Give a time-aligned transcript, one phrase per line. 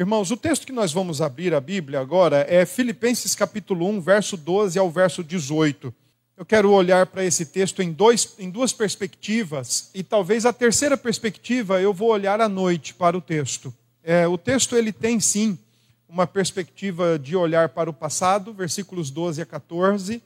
[0.00, 4.34] Irmãos, o texto que nós vamos abrir a Bíblia agora é Filipenses capítulo 1, verso
[4.34, 5.92] 12 ao verso 18.
[6.38, 10.96] Eu quero olhar para esse texto em, dois, em duas perspectivas, e talvez a terceira
[10.96, 13.74] perspectiva eu vou olhar à noite para o texto.
[14.02, 15.58] É, o texto ele tem sim
[16.08, 20.22] uma perspectiva de olhar para o passado, versículos 12 a 14,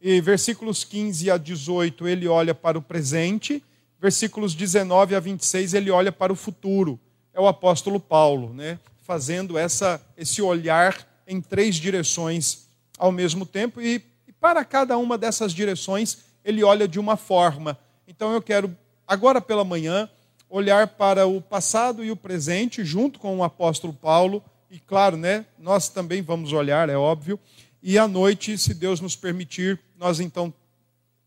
[0.00, 3.60] e versículos 15 a 18 ele olha para o presente,
[4.00, 6.96] versículos 19 a 26 ele olha para o futuro.
[7.34, 8.78] É o apóstolo Paulo, né?
[9.06, 12.66] Fazendo essa, esse olhar em três direções
[12.98, 14.02] ao mesmo tempo, e
[14.40, 17.78] para cada uma dessas direções, ele olha de uma forma.
[18.06, 20.10] Então eu quero, agora pela manhã,
[20.48, 25.46] olhar para o passado e o presente, junto com o apóstolo Paulo, e claro, né,
[25.58, 27.38] nós também vamos olhar, é óbvio,
[27.82, 30.52] e à noite, se Deus nos permitir, nós então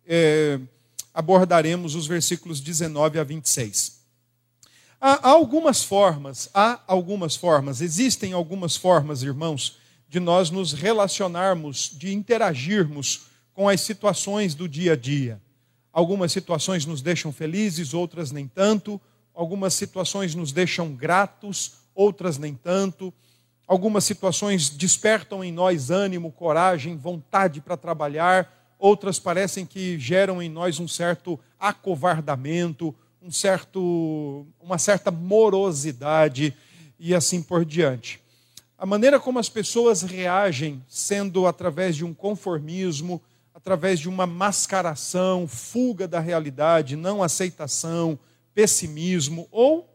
[0.05, 0.59] é,
[1.13, 3.98] abordaremos os versículos 19 a 26.
[5.01, 9.77] Há algumas formas, há algumas formas, existem algumas formas, irmãos,
[10.09, 15.41] de nós nos relacionarmos, de interagirmos com as situações do dia a dia.
[15.93, 18.99] Algumas situações nos deixam felizes, outras nem tanto.
[19.33, 23.13] Algumas situações nos deixam gratos, outras nem tanto.
[23.65, 28.51] Algumas situações despertam em nós ânimo, coragem, vontade para trabalhar.
[28.77, 36.55] Outras parecem que geram em nós um certo acovardamento, um certo, uma certa morosidade
[36.99, 38.19] e assim por diante.
[38.77, 43.21] A maneira como as pessoas reagem, sendo através de um conformismo,
[43.53, 48.17] através de uma mascaração, fuga da realidade, não aceitação,
[48.53, 49.87] pessimismo, ou,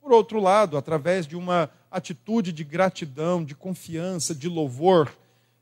[0.00, 5.12] por outro lado, através de uma atitude de gratidão, de confiança, de louvor,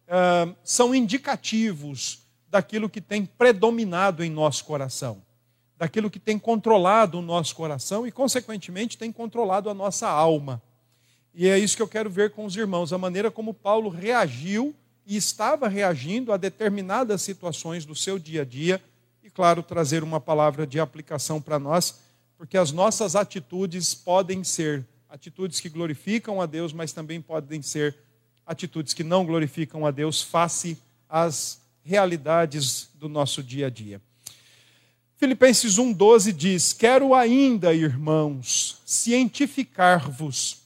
[0.06, 2.20] uh, são indicativos
[2.50, 5.22] daquilo que tem predominado em nosso coração,
[5.78, 10.60] daquilo que tem controlado o nosso coração e, consequentemente, tem controlado a nossa alma.
[11.32, 14.74] E é isso que eu quero ver com os irmãos, a maneira como Paulo reagiu
[15.06, 18.82] e estava reagindo a determinadas situações do seu dia a dia,
[19.22, 22.00] e, claro, trazer uma palavra de aplicação para nós,
[22.36, 27.96] porque as nossas atitudes podem ser atitudes que glorificam a Deus, mas também podem ser
[28.44, 30.76] atitudes que não glorificam a Deus face
[31.08, 34.00] às realidades do nosso dia a dia.
[35.18, 40.58] Filipenses 1,12 diz: Quero ainda, irmãos, cientificar-vos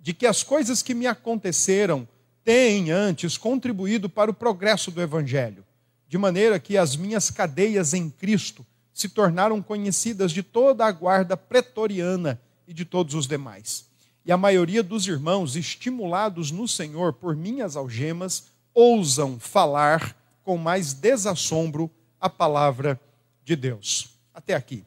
[0.00, 2.08] de que as coisas que me aconteceram
[2.42, 5.62] têm antes contribuído para o progresso do Evangelho,
[6.08, 11.36] de maneira que as minhas cadeias em Cristo se tornaram conhecidas de toda a guarda
[11.36, 13.84] pretoriana e de todos os demais.
[14.24, 20.94] E a maioria dos irmãos, estimulados no Senhor por minhas algemas, ousam falar com mais
[20.94, 23.06] desassombro a palavra de
[23.54, 24.16] Deus.
[24.34, 24.84] Até aqui.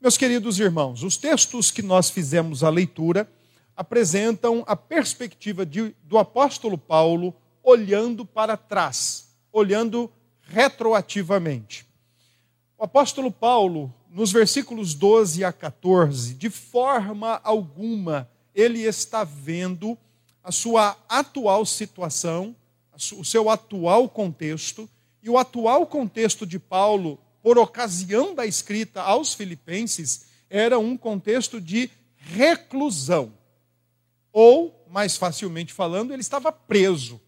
[0.00, 3.28] Meus queridos irmãos, os textos que nós fizemos a leitura
[3.74, 10.10] apresentam a perspectiva de, do apóstolo Paulo olhando para trás, olhando
[10.42, 11.86] retroativamente.
[12.78, 19.98] O apóstolo Paulo, nos versículos 12 a 14, de forma alguma ele está vendo
[20.42, 22.54] a sua atual situação,
[23.18, 24.88] o seu atual contexto,
[25.22, 31.60] e o atual contexto de Paulo, por ocasião da escrita aos Filipenses, era um contexto
[31.60, 33.32] de reclusão.
[34.32, 37.20] Ou, mais facilmente falando, ele estava preso.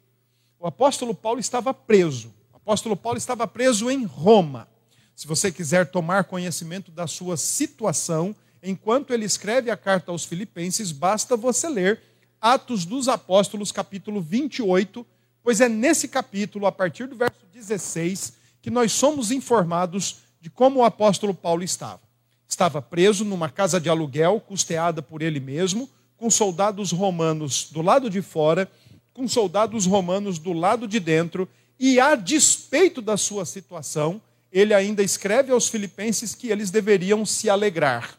[0.59, 2.35] O apóstolo Paulo estava preso.
[2.53, 4.69] O apóstolo Paulo estava preso em Roma.
[5.15, 10.91] Se você quiser tomar conhecimento da sua situação, enquanto ele escreve a carta aos Filipenses,
[10.91, 12.03] basta você ler
[12.41, 15.07] Atos dos Apóstolos, capítulo 28,
[15.45, 20.81] pois é nesse capítulo, a partir do verso 16, que nós somos informados de como
[20.81, 22.01] o apóstolo Paulo estava.
[22.49, 28.09] Estava preso numa casa de aluguel, custeada por ele mesmo, com soldados romanos do lado
[28.09, 28.71] de fora,
[29.13, 31.49] com soldados romanos do lado de dentro,
[31.79, 34.21] e a despeito da sua situação,
[34.51, 38.19] ele ainda escreve aos filipenses que eles deveriam se alegrar,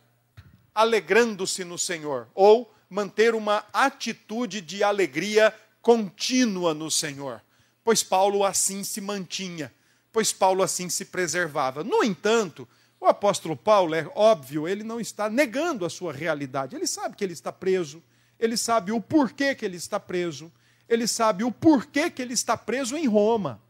[0.73, 7.41] alegrando-se no Senhor, ou manter uma atitude de alegria contínua no Senhor,
[7.83, 9.71] pois Paulo assim se mantinha,
[10.11, 11.83] pois Paulo assim se preservava.
[11.83, 12.67] No entanto,
[12.99, 16.75] o apóstolo Paulo, é óbvio, ele não está negando a sua realidade.
[16.75, 18.03] Ele sabe que ele está preso,
[18.39, 20.51] ele sabe o porquê que ele está preso,
[20.87, 23.61] ele sabe o porquê que ele está preso em Roma.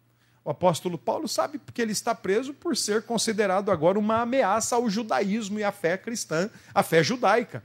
[0.43, 4.89] O apóstolo Paulo sabe que ele está preso por ser considerado agora uma ameaça ao
[4.89, 7.63] judaísmo e à fé cristã, à fé judaica.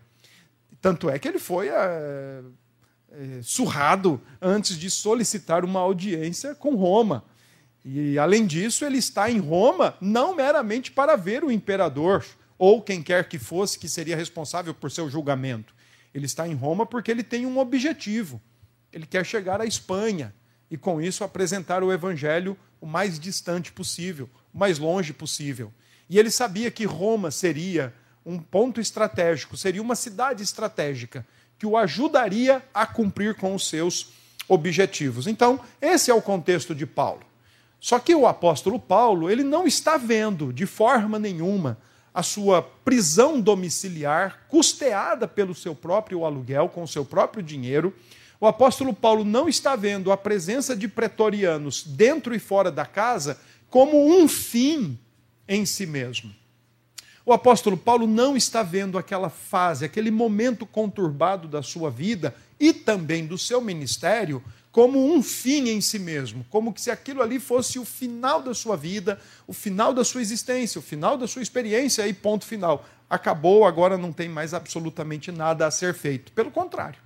[0.83, 2.43] Tanto é que ele foi é,
[3.11, 7.25] é, surrado antes de solicitar uma audiência com Roma.
[7.85, 12.25] E, além disso, ele está em Roma não meramente para ver o imperador
[12.57, 15.75] ou quem quer que fosse que seria responsável por seu julgamento.
[16.15, 18.41] Ele está em Roma porque ele tem um objetivo.
[18.93, 20.35] Ele quer chegar à Espanha
[20.71, 25.73] e, com isso, apresentar o evangelho o mais distante possível, o mais longe possível.
[26.09, 27.93] E ele sabia que Roma seria
[28.25, 31.27] um ponto estratégico, seria uma cidade estratégica
[31.59, 34.13] que o ajudaria a cumprir com os seus
[34.49, 35.27] objetivos.
[35.27, 37.34] Então, esse é o contexto de Paulo.
[37.85, 41.77] Só que o apóstolo Paulo, ele não está vendo de forma nenhuma
[42.15, 47.95] a sua prisão domiciliar custeada pelo seu próprio aluguel, com o seu próprio dinheiro.
[48.41, 53.39] O apóstolo Paulo não está vendo a presença de pretorianos dentro e fora da casa
[53.69, 54.99] como um fim
[55.47, 56.35] em si mesmo.
[57.27, 62.73] O apóstolo Paulo não está vendo aquela fase, aquele momento conturbado da sua vida e
[62.73, 64.43] também do seu ministério
[64.75, 68.77] como um fim em si mesmo, como se aquilo ali fosse o final da sua
[68.77, 72.85] vida, o final da sua existência, o final da sua experiência e ponto final.
[73.09, 76.33] Acabou, agora não tem mais absolutamente nada a ser feito.
[76.33, 76.99] Pelo contrário,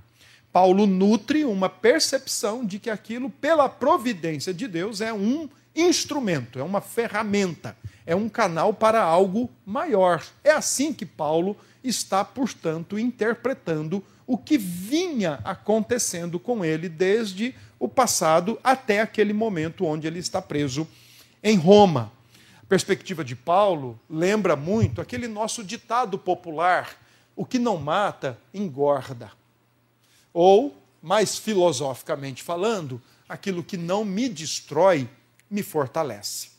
[0.51, 5.47] Paulo nutre uma percepção de que aquilo, pela providência de Deus, é um
[5.81, 10.25] instrumento, é uma ferramenta, é um canal para algo maior.
[10.43, 17.89] É assim que Paulo está, portanto, interpretando o que vinha acontecendo com ele desde o
[17.89, 20.87] passado até aquele momento onde ele está preso
[21.43, 22.13] em Roma.
[22.63, 26.97] A perspectiva de Paulo lembra muito aquele nosso ditado popular:
[27.35, 29.33] o que não mata, engorda.
[30.33, 35.09] Ou, mais filosoficamente falando, aquilo que não me destrói,
[35.51, 36.51] me fortalece.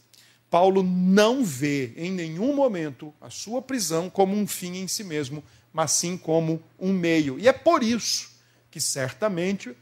[0.50, 5.44] Paulo não vê em nenhum momento a sua prisão como um fim em si mesmo,
[5.72, 7.40] mas sim como um meio.
[7.40, 8.32] E é por isso
[8.72, 9.76] que certamente,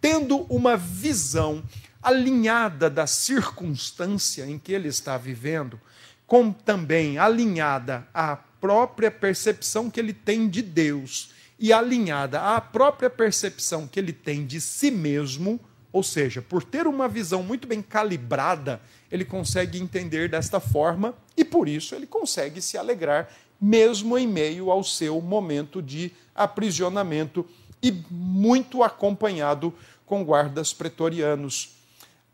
[0.00, 1.62] tendo uma visão
[2.02, 5.80] alinhada da circunstância em que ele está vivendo,
[6.26, 13.08] como também alinhada à própria percepção que ele tem de Deus e alinhada à própria
[13.08, 15.60] percepção que ele tem de si mesmo,
[15.96, 21.42] ou seja, por ter uma visão muito bem calibrada, ele consegue entender desta forma e
[21.42, 27.46] por isso ele consegue se alegrar, mesmo em meio ao seu momento de aprisionamento
[27.82, 29.72] e muito acompanhado
[30.04, 31.70] com guardas pretorianos.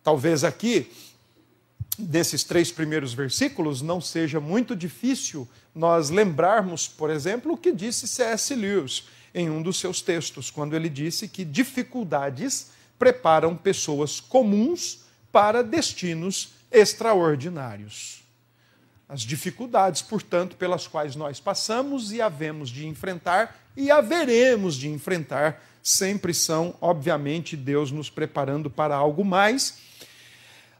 [0.02, 0.90] Talvez aqui,
[1.96, 8.08] desses três primeiros versículos, não seja muito difícil nós lembrarmos, por exemplo, o que disse
[8.08, 8.56] C.S.
[8.56, 15.00] Lewis em um dos seus textos, quando ele disse que dificuldades preparam pessoas comuns
[15.30, 18.22] para destinos extraordinários.
[19.08, 25.62] As dificuldades, portanto, pelas quais nós passamos e havemos de enfrentar e haveremos de enfrentar,
[25.82, 29.78] sempre são, obviamente, Deus nos preparando para algo mais.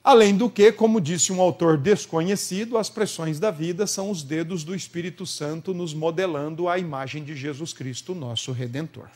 [0.05, 4.65] Além do que, como disse um autor desconhecido, as pressões da vida são os dedos
[4.65, 9.09] do Espírito Santo nos modelando a imagem de Jesus Cristo, nosso Redentor.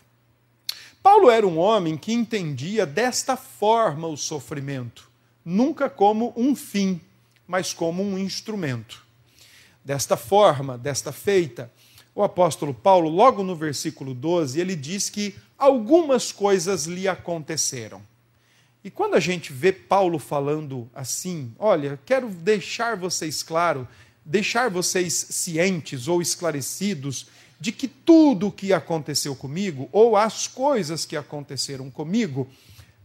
[1.06, 5.08] Paulo era um homem que entendia desta forma o sofrimento,
[5.44, 7.00] nunca como um fim,
[7.47, 9.06] mas como um instrumento.
[9.85, 11.70] Desta forma, desta feita,
[12.12, 18.02] o apóstolo Paulo, logo no versículo 12, ele diz que algumas coisas lhe aconteceram.
[18.82, 23.87] E quando a gente vê Paulo falando assim, olha, quero deixar vocês claro,
[24.25, 31.05] deixar vocês cientes ou esclarecidos de que tudo o que aconteceu comigo, ou as coisas
[31.05, 32.49] que aconteceram comigo,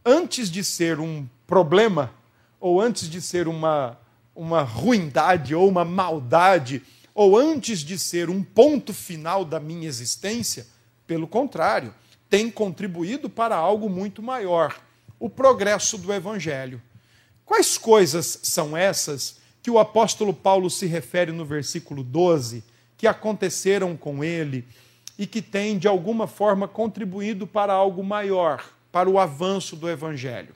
[0.05, 2.13] antes de ser um problema,
[2.59, 3.97] ou antes de ser uma,
[4.35, 6.81] uma ruindade ou uma maldade,
[7.13, 10.67] ou antes de ser um ponto final da minha existência,
[11.07, 11.93] pelo contrário,
[12.29, 14.79] tem contribuído para algo muito maior
[15.19, 16.81] o progresso do Evangelho.
[17.45, 22.63] Quais coisas são essas que o apóstolo Paulo se refere no versículo 12?
[23.01, 24.63] Que aconteceram com ele
[25.17, 30.53] e que têm, de alguma forma, contribuído para algo maior, para o avanço do Evangelho.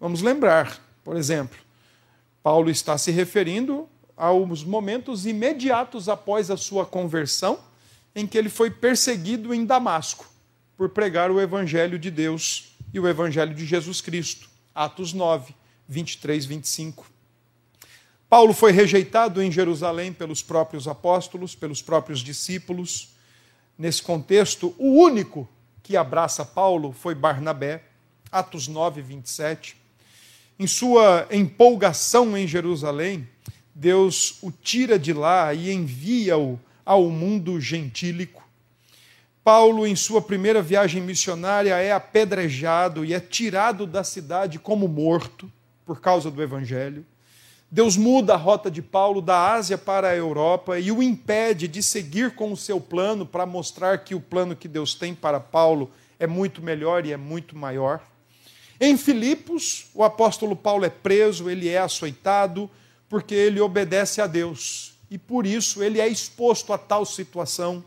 [0.00, 1.56] Vamos lembrar, por exemplo,
[2.42, 7.60] Paulo está se referindo aos momentos imediatos após a sua conversão,
[8.12, 10.28] em que ele foi perseguido em Damasco
[10.76, 14.50] por pregar o Evangelho de Deus e o Evangelho de Jesus Cristo.
[14.74, 15.54] Atos 9,
[15.88, 17.06] 23, 25.
[18.28, 23.08] Paulo foi rejeitado em Jerusalém pelos próprios apóstolos, pelos próprios discípulos.
[23.78, 25.48] Nesse contexto, o único
[25.82, 27.84] que abraça Paulo foi Barnabé,
[28.30, 29.78] Atos 9, 27.
[30.58, 33.26] Em sua empolgação em Jerusalém,
[33.74, 38.46] Deus o tira de lá e envia-o ao mundo gentílico.
[39.42, 45.50] Paulo, em sua primeira viagem missionária, é apedrejado e é tirado da cidade como morto
[45.86, 47.06] por causa do evangelho.
[47.70, 51.82] Deus muda a rota de Paulo da Ásia para a Europa e o impede de
[51.82, 55.90] seguir com o seu plano para mostrar que o plano que Deus tem para Paulo
[56.18, 58.00] é muito melhor e é muito maior.
[58.80, 62.70] Em Filipos, o apóstolo Paulo é preso, ele é açoitado,
[63.06, 64.94] porque ele obedece a Deus.
[65.10, 67.84] E por isso ele é exposto a tal situação.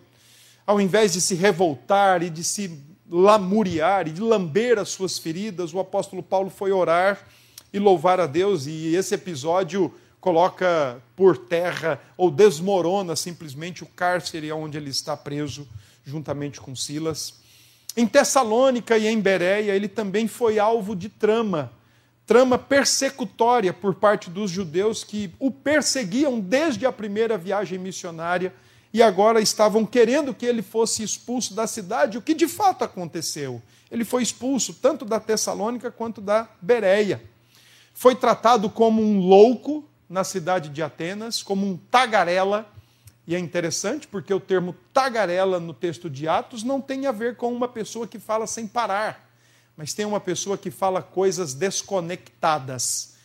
[0.66, 5.74] Ao invés de se revoltar e de se lamuriar e de lamber as suas feridas,
[5.74, 7.26] o apóstolo Paulo foi orar
[7.74, 14.52] e louvar a Deus, e esse episódio coloca por terra ou desmorona simplesmente o cárcere
[14.52, 15.68] onde ele está preso,
[16.06, 17.42] juntamente com Silas.
[17.98, 21.72] Em Tessalônica e em Bereia, ele também foi alvo de trama,
[22.26, 28.54] trama persecutória por parte dos judeus que o perseguiam desde a primeira viagem missionária
[28.94, 33.62] e agora estavam querendo que ele fosse expulso da cidade, o que de fato aconteceu.
[33.90, 37.22] Ele foi expulso tanto da Tessalônica quanto da Bereia
[37.94, 42.70] foi tratado como um louco na cidade de Atenas, como um tagarela.
[43.26, 47.36] E é interessante porque o termo tagarela no texto de Atos não tem a ver
[47.36, 49.30] com uma pessoa que fala sem parar,
[49.78, 53.16] mas tem uma pessoa que fala coisas desconectadas.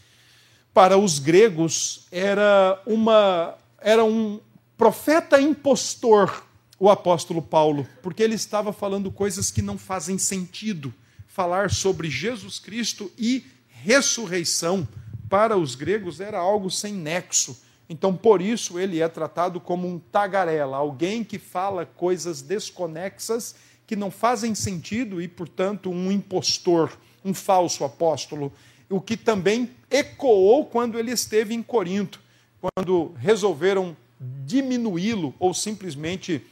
[0.72, 4.40] Para os gregos era uma era um
[4.76, 6.44] profeta impostor
[6.78, 10.92] o apóstolo Paulo, porque ele estava falando coisas que não fazem sentido.
[11.26, 13.44] Falar sobre Jesus Cristo e
[13.86, 14.86] ressurreição
[15.30, 17.56] para os gregos era algo sem nexo.
[17.88, 23.54] Então, por isso, ele é tratado como um tagarela, alguém que fala coisas desconexas
[23.86, 28.52] que não fazem sentido e, portanto, um impostor, um falso apóstolo.
[28.90, 32.20] O que também ecoou quando ele esteve em Corinto,
[32.60, 33.96] quando resolveram
[34.44, 36.44] diminuí-lo ou simplesmente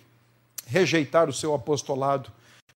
[0.69, 2.31] rejeitar o seu apostolado.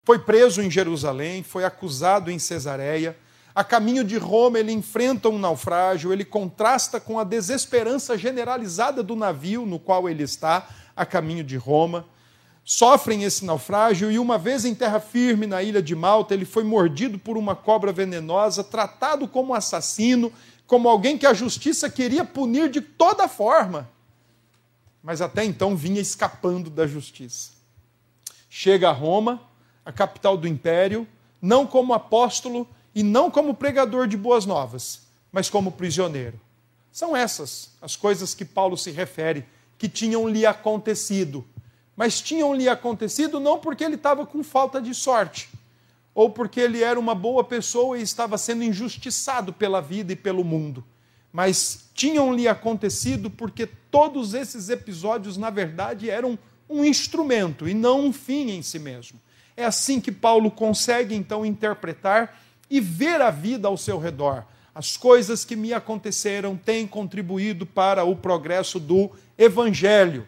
[0.05, 3.17] Foi preso em Jerusalém, foi acusado em Cesareia
[3.59, 9.17] a caminho de Roma, ele enfrenta um naufrágio, ele contrasta com a desesperança generalizada do
[9.17, 12.07] navio no qual ele está, a caminho de Roma.
[12.65, 16.63] Sofrem esse naufrágio e, uma vez em terra firme na ilha de Malta, ele foi
[16.63, 20.33] mordido por uma cobra venenosa, tratado como assassino,
[20.65, 23.91] como alguém que a justiça queria punir de toda forma.
[25.03, 27.51] Mas até então vinha escapando da justiça.
[28.49, 29.43] Chega a Roma,
[29.85, 31.09] a capital do império,
[31.43, 32.65] não como apóstolo,
[32.99, 36.37] e não como pregador de boas novas, mas como prisioneiro.
[36.91, 39.45] São essas as coisas que Paulo se refere,
[39.79, 41.47] que tinham lhe acontecido.
[41.95, 45.49] Mas tinham lhe acontecido não porque ele estava com falta de sorte,
[46.13, 50.43] ou porque ele era uma boa pessoa e estava sendo injustiçado pela vida e pelo
[50.43, 50.85] mundo.
[51.33, 56.37] Mas tinham lhe acontecido porque todos esses episódios, na verdade, eram
[56.69, 59.21] um instrumento e não um fim em si mesmo.
[59.57, 64.45] É assim que Paulo consegue então interpretar e ver a vida ao seu redor.
[64.75, 70.27] As coisas que me aconteceram têm contribuído para o progresso do Evangelho.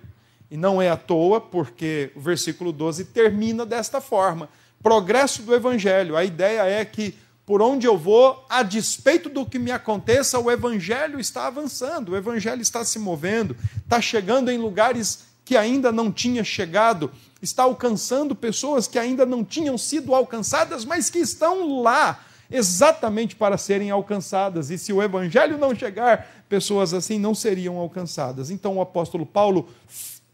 [0.50, 4.49] E não é à toa, porque o versículo 12 termina desta forma:
[4.82, 6.16] progresso do Evangelho.
[6.16, 7.14] A ideia é que
[7.47, 12.16] por onde eu vou, a despeito do que me aconteça, o Evangelho está avançando, o
[12.16, 17.11] Evangelho está se movendo, está chegando em lugares que ainda não tinha chegado,
[17.42, 23.57] está alcançando pessoas que ainda não tinham sido alcançadas, mas que estão lá exatamente para
[23.57, 24.71] serem alcançadas.
[24.71, 28.50] E se o evangelho não chegar, pessoas assim não seriam alcançadas.
[28.50, 29.69] Então o apóstolo Paulo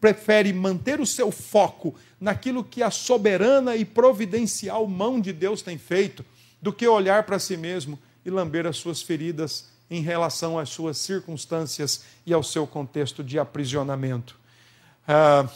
[0.00, 5.78] prefere manter o seu foco naquilo que a soberana e providencial mão de Deus tem
[5.78, 6.24] feito,
[6.60, 10.98] do que olhar para si mesmo e lamber as suas feridas em relação às suas
[10.98, 14.36] circunstâncias e ao seu contexto de aprisionamento.
[15.06, 15.48] Ah,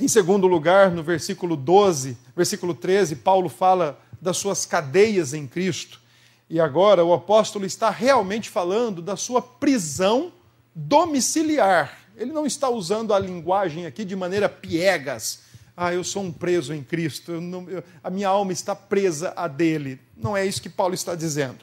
[0.00, 6.00] em segundo lugar, no versículo 12, versículo 13, Paulo fala das suas cadeias em Cristo.
[6.48, 10.32] E agora o apóstolo está realmente falando da sua prisão
[10.74, 11.98] domiciliar.
[12.16, 15.40] Ele não está usando a linguagem aqui de maneira piegas.
[15.76, 19.32] Ah, eu sou um preso em Cristo, eu não, eu, a minha alma está presa
[19.36, 20.00] a dele.
[20.16, 21.58] Não é isso que Paulo está dizendo.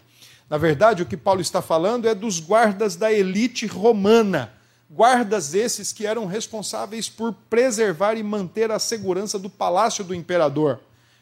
[0.50, 4.54] Na verdade, o que Paulo está falando é dos guardas da elite romana.
[4.90, 10.80] Guardas esses que eram responsáveis por preservar e manter a segurança do palácio do imperador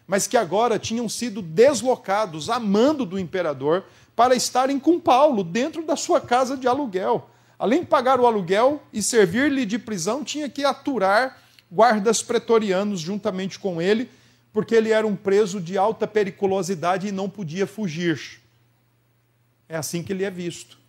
[0.09, 3.85] mas que agora tinham sido deslocados a mando do imperador
[4.15, 7.29] para estarem com Paulo dentro da sua casa de aluguel.
[7.59, 11.37] Além de pagar o aluguel e servir-lhe de prisão, tinha que aturar
[11.71, 14.09] guardas pretorianos juntamente com ele,
[14.51, 18.41] porque ele era um preso de alta periculosidade e não podia fugir.
[19.67, 20.79] É assim que ele é visto,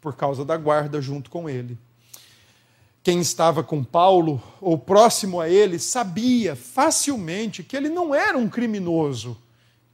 [0.00, 1.76] por causa da guarda junto com ele
[3.04, 8.48] quem estava com Paulo ou próximo a ele sabia facilmente que ele não era um
[8.48, 9.36] criminoso,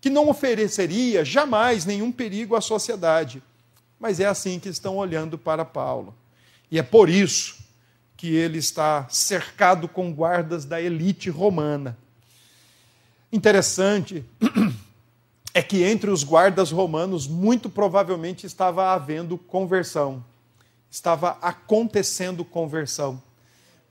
[0.00, 3.42] que não ofereceria jamais nenhum perigo à sociedade.
[3.98, 6.14] mas é assim que estão olhando para Paulo.
[6.70, 7.58] E é por isso
[8.16, 11.98] que ele está cercado com guardas da elite romana.
[13.30, 14.24] Interessante
[15.52, 20.24] é que entre os guardas romanos, muito provavelmente estava havendo conversão,
[20.90, 23.22] estava acontecendo conversão.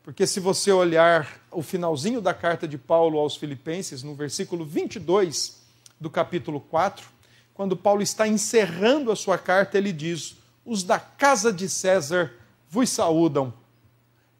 [0.03, 5.62] Porque se você olhar o finalzinho da carta de Paulo aos Filipenses, no versículo 22
[6.00, 7.08] do capítulo 4,
[7.53, 12.34] quando Paulo está encerrando a sua carta, ele diz: Os da casa de César
[12.70, 13.53] vos saúdam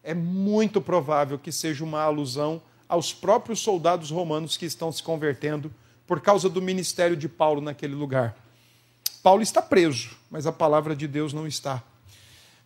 [0.02, 5.72] é muito provável que seja uma alusão aos próprios soldados romanos que estão se convertendo
[6.06, 8.34] por causa do ministério de Paulo naquele lugar.
[9.22, 11.82] Paulo está preso, mas a palavra de Deus não está.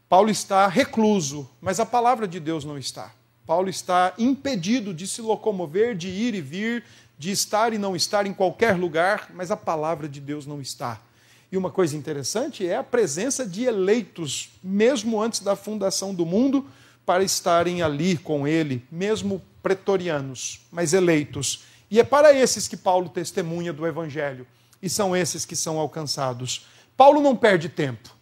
[0.09, 3.13] Paulo está recluso, mas a palavra de Deus não está.
[3.47, 6.85] Paulo está impedido de se locomover, de ir e vir,
[7.19, 11.01] de estar e não estar em qualquer lugar, mas a palavra de Deus não está.
[11.51, 16.67] E uma coisa interessante é a presença de eleitos, mesmo antes da fundação do mundo,
[17.07, 21.65] para estarem ali com ele, mesmo pretorianos, mas eleitos.
[21.91, 24.47] E é para esses que Paulo testemunha do Evangelho,
[24.83, 26.67] e são esses que são alcançados.
[26.97, 28.15] Paulo não perde tempo,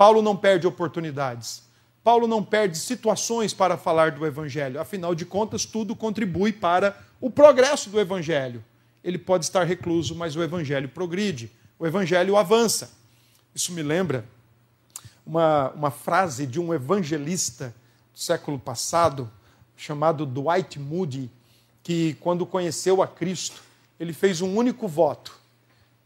[0.00, 1.62] Paulo não perde oportunidades,
[2.02, 7.28] Paulo não perde situações para falar do Evangelho, afinal de contas, tudo contribui para o
[7.28, 8.64] progresso do Evangelho.
[9.04, 12.92] Ele pode estar recluso, mas o Evangelho progride, o Evangelho avança.
[13.54, 14.24] Isso me lembra
[15.26, 17.74] uma, uma frase de um evangelista
[18.14, 19.30] século passado,
[19.76, 21.30] chamado Dwight Moody,
[21.82, 23.62] que quando conheceu a Cristo,
[23.98, 25.39] ele fez um único voto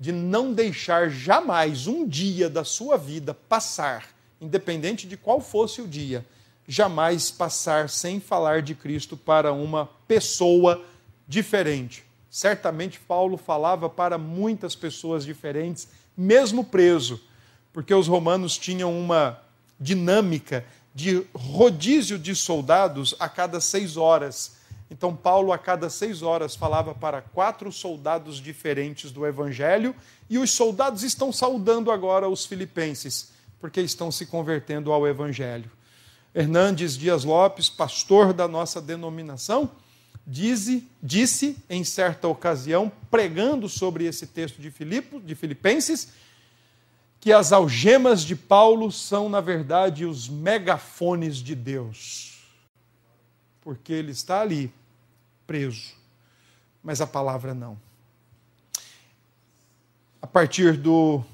[0.04, 4.04] de não deixar jamais um dia da sua vida passar,
[4.38, 6.26] independente de qual fosse o dia,
[6.68, 10.84] jamais passar sem falar de Cristo para uma pessoa
[11.26, 12.04] diferente.
[12.28, 17.18] Certamente Paulo falava para muitas pessoas diferentes, mesmo preso,
[17.73, 19.40] porque os romanos tinham uma
[19.80, 24.56] dinâmica de rodízio de soldados a cada seis horas.
[24.91, 29.95] Então, Paulo, a cada seis horas, falava para quatro soldados diferentes do Evangelho,
[30.29, 35.70] e os soldados estão saudando agora os filipenses, porque estão se convertendo ao Evangelho.
[36.35, 39.70] Hernandes Dias Lopes, pastor da nossa denominação,
[40.27, 46.09] disse, disse em certa ocasião, pregando sobre esse texto de, Filipe, de Filipenses,
[47.20, 52.34] que as algemas de Paulo são, na verdade, os megafones de Deus.
[53.64, 54.72] Porque ele está ali,
[55.46, 55.94] preso,
[56.83, 57.79] mas a palavra não.
[60.20, 61.24] A partir do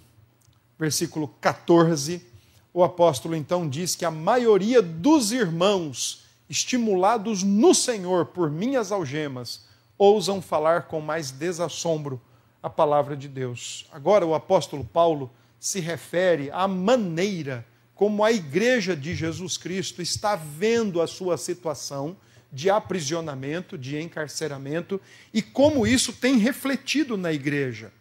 [0.79, 2.25] versículo 14,
[2.73, 9.66] o apóstolo então diz que a maioria dos irmãos, estimulados no Senhor por minhas algemas,
[9.99, 12.21] ousam falar com mais desassombro
[12.62, 13.87] a palavra de Deus.
[13.93, 17.66] Agora, o apóstolo Paulo se refere à maneira
[18.01, 22.17] como a igreja de Jesus Cristo está vendo a sua situação
[22.51, 24.99] de aprisionamento, de encarceramento
[25.35, 27.93] e como isso tem refletido na igreja.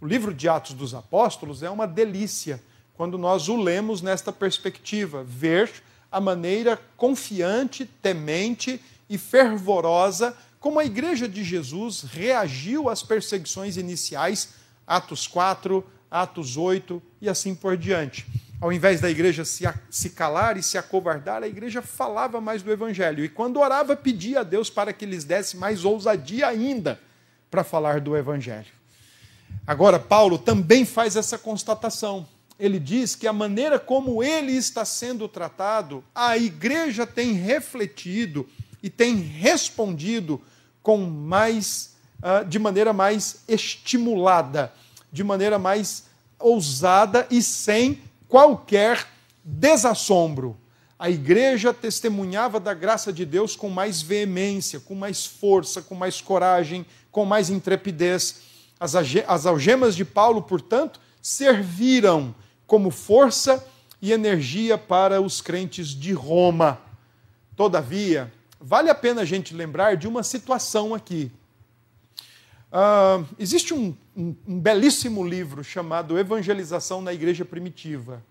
[0.00, 2.62] O livro de Atos dos Apóstolos é uma delícia
[2.94, 5.68] quando nós o lemos nesta perspectiva, ver
[6.08, 14.50] a maneira confiante, temente e fervorosa como a igreja de Jesus reagiu às perseguições iniciais,
[14.86, 18.26] Atos 4, Atos 8 e assim por diante.
[18.60, 22.72] Ao invés da igreja se, se calar e se acovardar, a igreja falava mais do
[22.72, 23.24] Evangelho.
[23.24, 27.00] E quando orava, pedia a Deus para que lhes desse mais ousadia ainda
[27.50, 28.72] para falar do Evangelho.
[29.66, 32.26] Agora, Paulo também faz essa constatação.
[32.58, 38.48] Ele diz que a maneira como ele está sendo tratado, a igreja tem refletido
[38.82, 40.42] e tem respondido
[40.82, 44.72] com mais, ah, de maneira mais estimulada
[45.12, 46.04] de maneira mais
[46.38, 49.06] ousada e sem qualquer
[49.44, 50.56] desassombro.
[50.98, 56.20] A igreja testemunhava da graça de Deus com mais veemência, com mais força, com mais
[56.20, 58.40] coragem, com mais intrepidez.
[58.80, 62.34] As, as algemas de Paulo, portanto, serviram
[62.66, 63.64] como força
[64.02, 66.80] e energia para os crentes de Roma.
[67.56, 71.30] Todavia, vale a pena a gente lembrar de uma situação aqui.
[72.70, 78.22] Uh, existe um, um, um, belíssimo livro chamado Evangelização na Igreja Primitiva.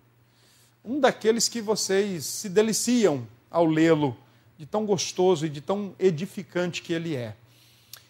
[0.86, 4.16] Um daqueles que vocês se deliciam ao lê-lo,
[4.56, 7.36] de tão gostoso e de tão edificante que ele é.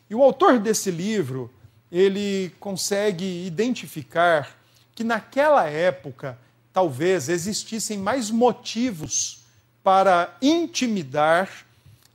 [0.10, 1.50] E o autor desse livro,
[1.90, 4.58] ele consegue identificar
[4.94, 6.38] que naquela época
[6.74, 9.40] talvez existissem mais motivos
[9.82, 11.66] para intimidar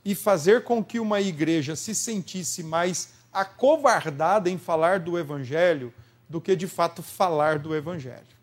[0.05, 5.93] e fazer com que uma igreja se sentisse mais acovardada em falar do Evangelho
[6.29, 8.33] do que de fato falar do Evangelho.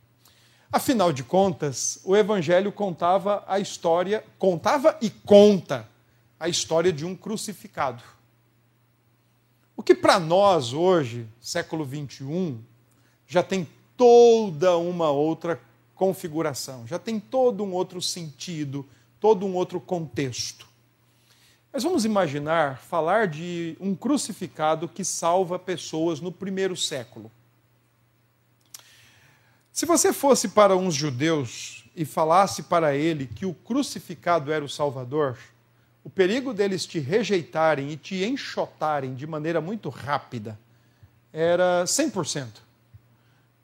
[0.73, 5.89] Afinal de contas, o evangelho contava a história, contava e conta
[6.39, 8.05] a história de um crucificado.
[9.77, 12.63] O que para nós hoje, século 21,
[13.27, 15.61] já tem toda uma outra
[15.97, 18.87] configuração, já tem todo um outro sentido,
[19.19, 20.70] todo um outro contexto.
[21.73, 27.31] Mas vamos imaginar falar de um crucificado que salva pessoas no primeiro século.
[29.73, 34.69] Se você fosse para uns judeus e falasse para ele que o crucificado era o
[34.69, 35.39] Salvador,
[36.03, 40.59] o perigo deles te rejeitarem e te enxotarem de maneira muito rápida
[41.33, 42.47] era 100%.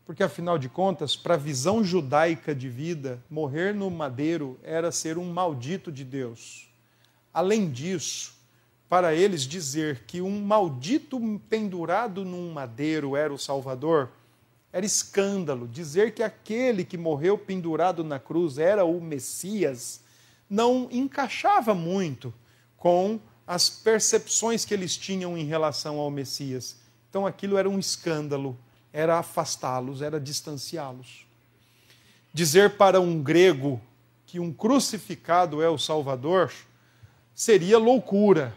[0.05, 5.19] Porque, afinal de contas, para a visão judaica de vida, morrer no madeiro era ser
[5.19, 6.71] um maldito de Deus.
[7.37, 8.33] Além disso,
[8.89, 11.21] para eles dizer que um maldito
[11.51, 14.09] pendurado num madeiro era o Salvador,
[14.73, 15.69] era escândalo.
[15.69, 20.01] Dizer que aquele que morreu pendurado na cruz era o Messias
[20.49, 22.33] não encaixava muito
[22.79, 26.79] com as percepções que eles tinham em relação ao Messias.
[27.11, 28.59] Então aquilo era um escândalo,
[28.91, 31.27] era afastá-los, era distanciá-los.
[32.33, 33.79] Dizer para um grego
[34.25, 36.51] que um crucificado é o Salvador
[37.37, 38.55] seria loucura,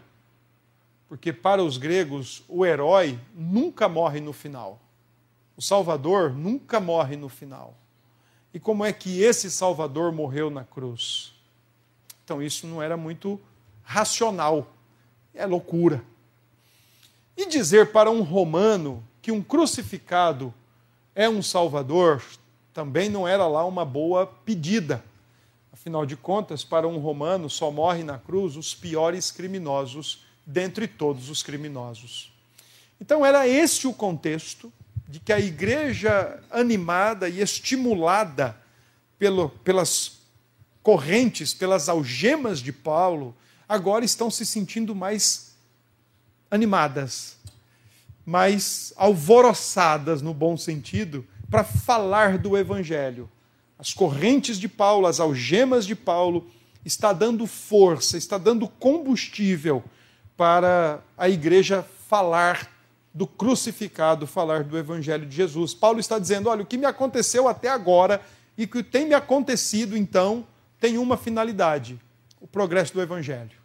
[1.09, 4.79] porque para os gregos o herói nunca morre no final.
[5.57, 7.77] O Salvador nunca morre no final.
[8.53, 11.33] E como é que esse Salvador morreu na cruz?
[12.23, 13.37] Então isso não era muito
[13.83, 14.71] racional,
[15.33, 16.01] é loucura.
[17.35, 20.53] E dizer para um romano que um crucificado
[21.13, 22.23] é um salvador
[22.73, 25.03] também não era lá uma boa pedida.
[25.71, 31.29] Afinal de contas, para um romano só morre na cruz os piores criminosos dentre todos
[31.29, 32.33] os criminosos.
[32.99, 34.71] Então era este o contexto
[35.07, 38.57] de que a igreja animada e estimulada
[39.17, 40.19] pelo, pelas
[40.81, 43.35] correntes, pelas algemas de Paulo,
[43.67, 45.55] agora estão se sentindo mais
[46.49, 47.37] animadas,
[48.25, 53.29] mais alvoroçadas no bom sentido, para falar do Evangelho.
[53.79, 56.45] As correntes de Paulo, as algemas de Paulo,
[56.83, 59.81] está dando força, está dando combustível
[60.35, 62.69] para a igreja falar
[63.13, 65.73] do crucificado, falar do Evangelho de Jesus.
[65.73, 68.21] Paulo está dizendo: olha, o que me aconteceu até agora
[68.57, 70.45] e que tem me acontecido então
[70.77, 71.97] tem uma finalidade:
[72.41, 73.57] o progresso do Evangelho.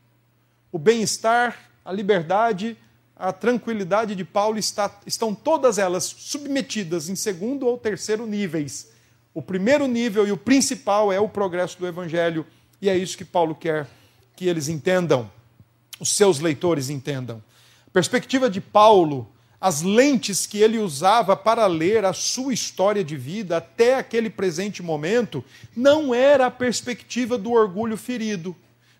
[0.71, 2.77] O bem-estar, a liberdade,
[3.17, 8.94] a tranquilidade de Paulo está, estão todas elas submetidas em segundo ou terceiro níveis.
[9.35, 12.47] O primeiro nível e o principal é o progresso do Evangelho,
[12.81, 13.87] e é isso que Paulo quer
[14.37, 15.31] que eles entendam,
[16.01, 17.43] os seus leitores entendam.
[17.87, 19.29] A perspectiva de Paulo
[19.65, 24.83] as lentes que ele usava para ler a sua história de vida até aquele presente
[24.83, 25.43] momento,
[25.75, 28.55] não era a perspectiva do orgulho ferido,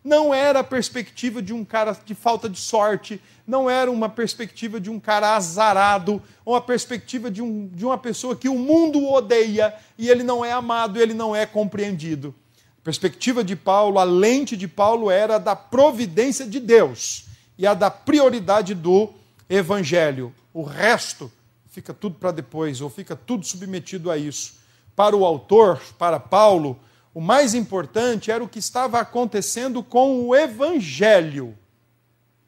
[0.05, 4.79] não era a perspectiva de um cara de falta de sorte, não era uma perspectiva
[4.79, 9.03] de um cara azarado, ou a perspectiva de, um, de uma pessoa que o mundo
[9.11, 12.35] odeia e ele não é amado, ele não é compreendido.
[12.81, 17.25] A perspectiva de Paulo, a lente de Paulo era da providência de Deus
[17.57, 19.11] e a da prioridade do
[19.49, 20.35] evangelho.
[20.53, 21.33] O resto
[21.71, 24.55] fica tudo para depois, ou fica tudo submetido a isso.
[24.95, 26.79] Para o autor, para Paulo,
[27.15, 31.57] o mais importante era o que estava acontecendo com o evangelho.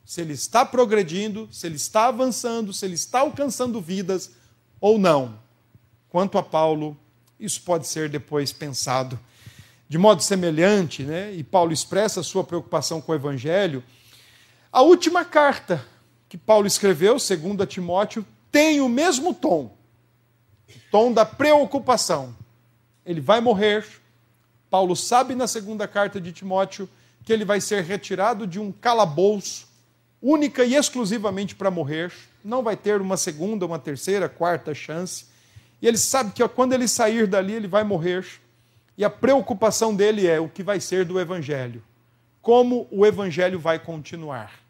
[0.05, 4.33] Se ele está progredindo, se ele está avançando, se ele está alcançando vidas
[4.81, 5.39] ou não.
[6.09, 6.97] Quanto a Paulo,
[7.39, 9.19] isso pode ser depois pensado.
[9.89, 13.85] De modo semelhante, né, e Paulo expressa sua preocupação com o evangelho,
[14.73, 15.87] a última carta
[16.29, 19.77] que Paulo escreveu, segundo a Timóteo, tem o mesmo tom,
[20.69, 22.35] o tom da preocupação.
[23.05, 23.87] Ele vai morrer.
[24.71, 26.89] Paulo sabe na segunda carta de Timóteo
[27.25, 29.67] que ele vai ser retirado de um calabouço,
[30.21, 32.13] única e exclusivamente para morrer.
[32.45, 35.27] Não vai ter uma segunda, uma terceira, quarta chance.
[35.83, 38.25] E ele sabe que quando ele sair dali, ele vai morrer.
[38.97, 41.83] E a preocupação dele é o que vai ser do evangelho.
[42.41, 44.67] Como o evangelho vai continuar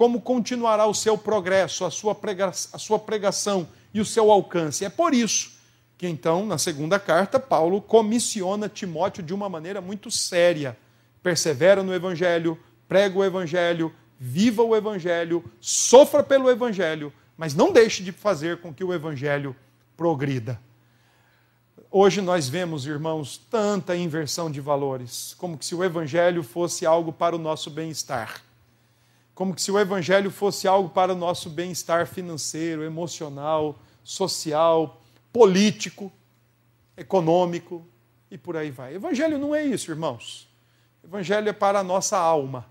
[0.00, 4.82] como continuará o seu progresso, a sua, pregação, a sua pregação e o seu alcance.
[4.82, 5.52] É por isso
[6.00, 10.74] que, então, na segunda carta, Paulo comissiona Timóteo de uma maneira muito séria.
[11.22, 12.58] Persevera no Evangelho,
[12.88, 18.72] prega o Evangelho, viva o Evangelho, sofra pelo Evangelho, mas não deixe de fazer com
[18.72, 19.54] que o Evangelho
[19.94, 20.58] progrida.
[21.90, 27.36] Hoje nós vemos, irmãos, tanta inversão de valores, como se o Evangelho fosse algo para
[27.36, 28.40] o nosso bem-estar
[29.32, 34.99] como se o Evangelho fosse algo para o nosso bem-estar financeiro, emocional, social,
[35.32, 36.12] político,
[36.96, 37.84] econômico.
[38.30, 38.94] e por aí vai.
[38.94, 40.48] Evangelho não é isso, irmãos.
[41.02, 42.64] Evangelho é para a nossa alma.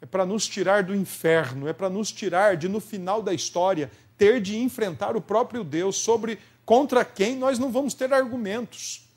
[0.00, 3.90] É para nos tirar do inferno, é para nos tirar de no final da história
[4.18, 9.08] ter de enfrentar o próprio Deus sobre contra quem nós não vamos ter argumentos,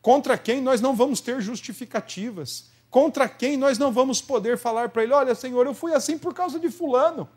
[0.00, 5.02] contra quem nós não vamos ter justificativas, contra quem nós não vamos poder falar para
[5.02, 7.28] ele: olha, Senhor, eu fui assim por causa de Fulano.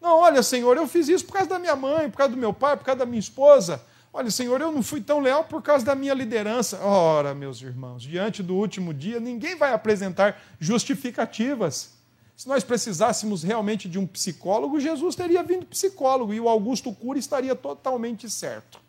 [0.00, 2.54] Não, olha, Senhor, eu fiz isso por causa da minha mãe, por causa do meu
[2.54, 3.82] pai, por causa da minha esposa.
[4.12, 6.78] Olha, Senhor, eu não fui tão leal por causa da minha liderança.
[6.80, 11.92] Ora, meus irmãos, diante do último dia, ninguém vai apresentar justificativas.
[12.36, 17.20] Se nós precisássemos realmente de um psicólogo, Jesus teria vindo psicólogo e o Augusto Cury
[17.20, 18.80] estaria totalmente certo.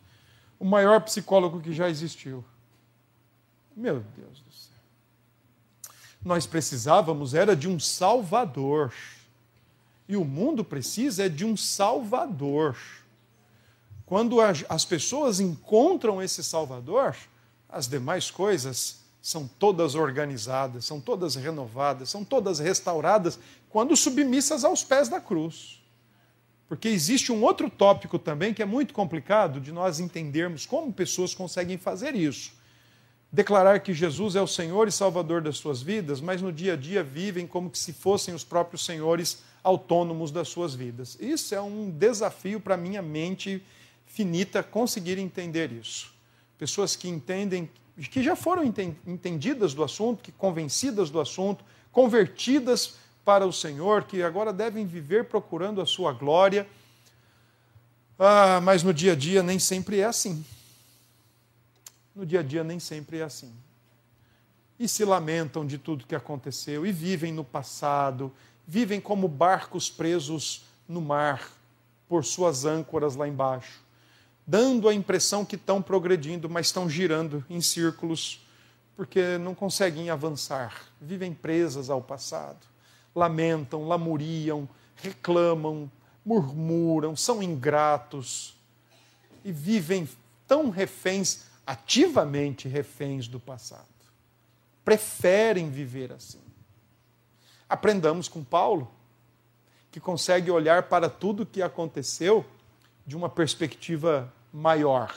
[0.58, 2.44] O maior psicólogo que já existiu.
[3.76, 4.72] Meu Deus do céu.
[6.24, 8.92] Nós precisávamos era de um salvador.
[10.08, 12.76] E o mundo precisa é de um salvador.
[14.12, 17.16] Quando as pessoas encontram esse salvador,
[17.66, 23.38] as demais coisas são todas organizadas, são todas renovadas, são todas restauradas
[23.70, 25.82] quando submissas aos pés da cruz.
[26.68, 31.34] Porque existe um outro tópico também que é muito complicado de nós entendermos como pessoas
[31.34, 32.52] conseguem fazer isso.
[33.32, 36.76] Declarar que Jesus é o Senhor e Salvador das suas vidas, mas no dia a
[36.76, 41.16] dia vivem como que se fossem os próprios senhores autônomos das suas vidas.
[41.18, 43.64] Isso é um desafio para minha mente
[44.12, 46.12] finita conseguir entender isso.
[46.58, 47.68] Pessoas que entendem
[48.10, 48.62] que já foram
[49.06, 52.94] entendidas do assunto, que convencidas do assunto, convertidas
[53.24, 56.66] para o Senhor, que agora devem viver procurando a sua glória.
[58.18, 60.44] Ah, mas no dia a dia nem sempre é assim.
[62.14, 63.52] No dia a dia nem sempre é assim.
[64.78, 68.32] E se lamentam de tudo que aconteceu, e vivem no passado,
[68.66, 71.50] vivem como barcos presos no mar,
[72.08, 73.82] por suas âncoras lá embaixo
[74.46, 78.44] dando a impressão que estão progredindo, mas estão girando em círculos,
[78.96, 82.66] porque não conseguem avançar, vivem presas ao passado,
[83.14, 85.90] lamentam, lamuriam, reclamam,
[86.24, 88.56] murmuram, são ingratos
[89.44, 90.08] e vivem
[90.46, 93.86] tão reféns, ativamente reféns do passado.
[94.84, 96.40] Preferem viver assim.
[97.68, 98.90] Aprendamos com Paulo,
[99.90, 102.44] que consegue olhar para tudo o que aconteceu
[103.06, 105.14] de uma perspectiva maior.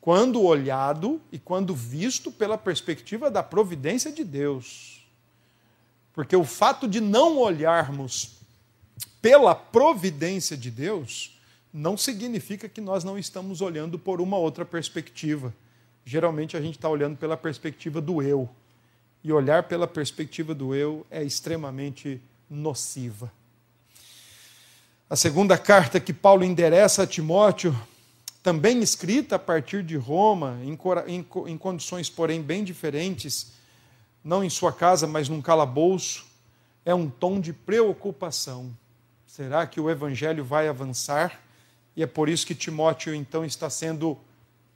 [0.00, 5.06] Quando olhado e quando visto pela perspectiva da providência de Deus.
[6.12, 8.36] Porque o fato de não olharmos
[9.20, 11.38] pela providência de Deus
[11.72, 15.54] não significa que nós não estamos olhando por uma outra perspectiva.
[16.04, 18.48] Geralmente a gente está olhando pela perspectiva do eu.
[19.24, 22.20] E olhar pela perspectiva do eu é extremamente
[22.50, 23.32] nociva.
[25.12, 27.78] A segunda carta que Paulo endereça a Timóteo,
[28.42, 30.72] também escrita a partir de Roma, em,
[31.06, 33.52] em, em condições, porém, bem diferentes,
[34.24, 36.24] não em sua casa, mas num calabouço,
[36.82, 38.74] é um tom de preocupação.
[39.26, 41.42] Será que o evangelho vai avançar?
[41.94, 44.16] E é por isso que Timóteo, então, está sendo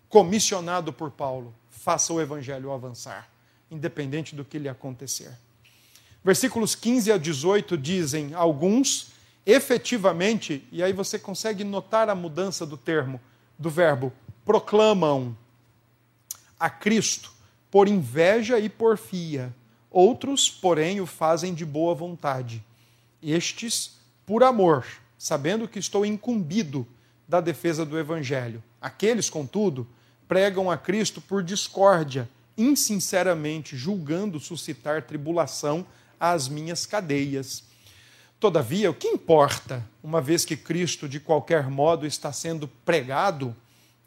[0.07, 1.55] comissionado por Paulo.
[1.71, 3.27] Faça o evangelho avançar,
[3.71, 5.33] independente do que lhe acontecer.
[6.23, 9.16] Versículos 15 a 18 dizem: Alguns
[9.47, 13.21] efetivamente, e aí você consegue notar a mudança do termo,
[13.57, 14.13] do verbo,
[14.45, 15.37] proclamam
[16.59, 17.33] a Cristo
[17.71, 19.55] por inveja e porfia.
[19.91, 22.63] Outros, porém, o fazem de boa vontade.
[23.23, 23.93] Estes,
[24.27, 24.85] por amor,
[25.17, 26.87] sabendo que estou incumbido
[27.29, 28.63] da defesa do Evangelho.
[28.81, 29.87] Aqueles, contudo,
[30.29, 32.29] pregam a Cristo por discórdia,
[32.59, 35.87] insinceramente, julgando suscitar tribulação
[36.19, 37.65] às minhas cadeias.
[38.39, 43.57] Todavia, o que importa, uma vez que Cristo de qualquer modo está sendo pregado,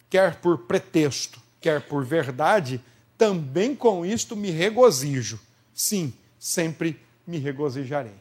[0.09, 2.81] quer por pretexto, quer por verdade,
[3.17, 5.39] também com isto me regozijo.
[5.73, 8.13] Sim, sempre me regozijarei.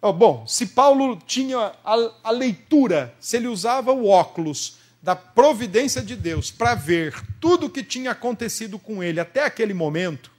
[0.00, 6.02] Oh, bom, se Paulo tinha a, a leitura, se ele usava o óculos da providência
[6.02, 10.31] de Deus para ver tudo o que tinha acontecido com ele até aquele momento,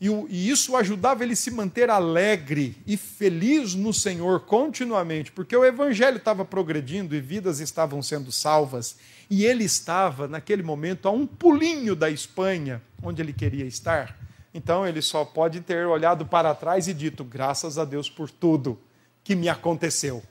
[0.00, 5.64] e, e isso ajudava ele se manter alegre e feliz no Senhor continuamente, porque o
[5.64, 8.96] evangelho estava progredindo e vidas estavam sendo salvas,
[9.30, 14.16] e ele estava, naquele momento, a um pulinho da Espanha, onde ele queria estar.
[14.52, 18.78] Então ele só pode ter olhado para trás e dito: graças a Deus por tudo
[19.24, 20.22] que me aconteceu.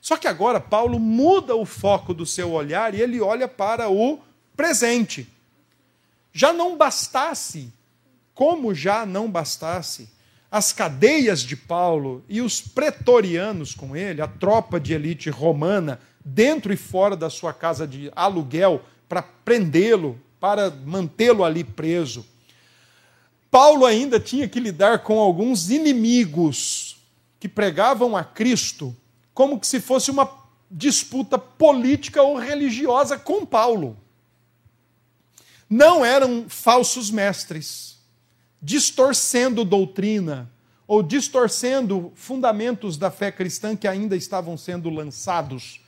[0.00, 4.20] Só que agora Paulo muda o foco do seu olhar e ele olha para o
[4.54, 5.26] presente.
[6.32, 7.72] Já não bastasse
[8.34, 10.08] como já não bastasse,
[10.50, 16.72] as cadeias de Paulo e os pretorianos com ele, a tropa de elite romana, dentro
[16.72, 22.24] e fora da sua casa de aluguel, para prendê-lo, para mantê-lo ali preso.
[23.50, 26.96] Paulo ainda tinha que lidar com alguns inimigos
[27.38, 28.96] que pregavam a Cristo
[29.34, 30.30] como que se fosse uma
[30.70, 33.96] disputa política ou religiosa com Paulo.
[35.68, 37.93] Não eram falsos mestres,
[38.64, 40.50] distorcendo doutrina
[40.88, 45.82] ou distorcendo fundamentos da fé cristã que ainda estavam sendo lançados,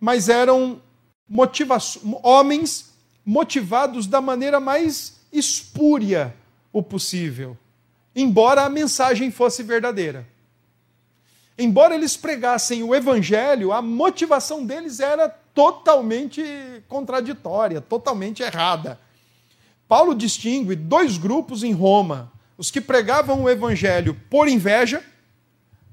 [0.00, 0.82] mas eram
[1.28, 1.78] motiva
[2.24, 2.92] homens
[3.24, 6.34] motivados da maneira mais espúria
[6.72, 7.56] o possível,
[8.16, 10.26] embora a mensagem fosse verdadeira.
[11.56, 16.42] Embora eles pregassem o evangelho, a motivação deles era totalmente
[16.88, 19.00] contraditória, totalmente errada.
[19.88, 25.04] Paulo distingue dois grupos em Roma: os que pregavam o evangelho por inveja,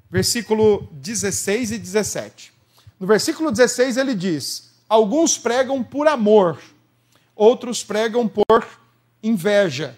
[0.10, 2.54] versículo 16 e 17.
[3.00, 6.60] No versículo 16 ele diz: Alguns pregam por amor,
[7.36, 8.68] outros pregam por
[9.22, 9.98] inveja.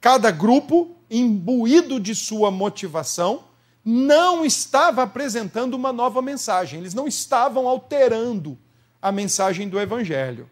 [0.00, 3.44] Cada grupo, imbuído de sua motivação,
[3.84, 8.58] não estava apresentando uma nova mensagem, eles não estavam alterando
[9.00, 10.48] a mensagem do Evangelho,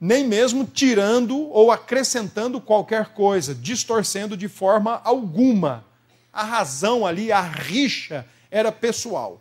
[0.00, 5.84] nem mesmo tirando ou acrescentando qualquer coisa, distorcendo de forma alguma.
[6.32, 9.40] A razão ali, a rixa, era pessoal.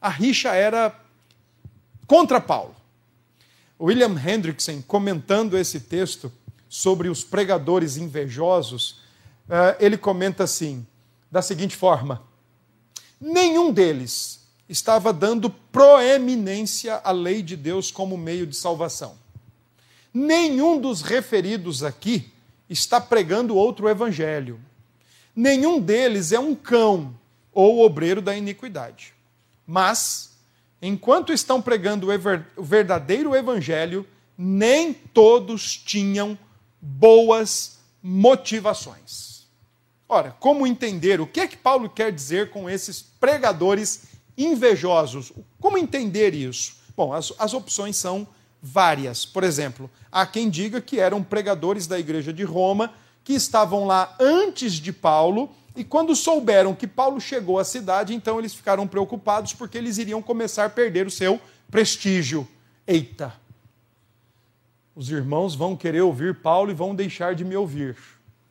[0.00, 0.98] A rixa era
[2.06, 2.74] contra Paulo.
[3.78, 6.32] William Hendrickson, comentando esse texto
[6.68, 9.00] sobre os pregadores invejosos,
[9.48, 10.86] eh, ele comenta assim:
[11.30, 12.22] da seguinte forma:
[13.20, 19.25] nenhum deles estava dando proeminência à lei de Deus como meio de salvação.
[20.18, 22.32] Nenhum dos referidos aqui
[22.70, 24.58] está pregando outro evangelho.
[25.34, 27.14] Nenhum deles é um cão
[27.52, 29.12] ou obreiro da iniquidade.
[29.66, 30.30] Mas,
[30.80, 32.08] enquanto estão pregando
[32.56, 34.06] o verdadeiro evangelho,
[34.38, 36.38] nem todos tinham
[36.80, 39.46] boas motivações.
[40.08, 41.20] Ora, como entender?
[41.20, 45.30] O que é que Paulo quer dizer com esses pregadores invejosos?
[45.60, 46.76] Como entender isso?
[46.96, 48.26] Bom, as, as opções são
[48.62, 49.24] várias.
[49.24, 52.92] Por exemplo, há quem diga que eram pregadores da igreja de Roma
[53.24, 58.38] que estavam lá antes de Paulo e quando souberam que Paulo chegou à cidade, então
[58.38, 61.40] eles ficaram preocupados porque eles iriam começar a perder o seu
[61.70, 62.46] prestígio.
[62.86, 63.34] Eita!
[64.94, 67.96] Os irmãos vão querer ouvir Paulo e vão deixar de me ouvir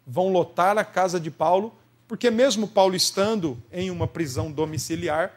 [0.06, 1.74] vão lotar a casa de Paulo,
[2.08, 5.34] porque mesmo Paulo estando em uma prisão domiciliar,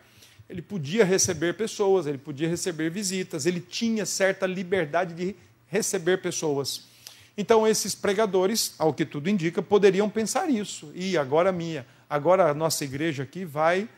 [0.49, 6.87] ele podia receber pessoas, ele podia receber visitas, ele tinha certa liberdade de receber pessoas.
[7.37, 10.91] Então esses pregadores, ao que tudo indica, poderiam pensar isso.
[10.95, 13.89] E agora minha, agora a nossa igreja aqui vai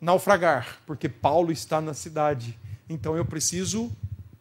[0.00, 2.58] naufragar, porque Paulo está na cidade.
[2.88, 3.90] Então eu preciso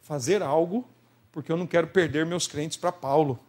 [0.02, 0.86] fazer algo,
[1.32, 3.39] porque eu não quero perder meus crentes para Paulo.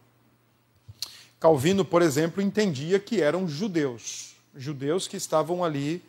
[1.39, 6.01] Calvino, por exemplo, entendia que eram judeus, judeus que estavam ali,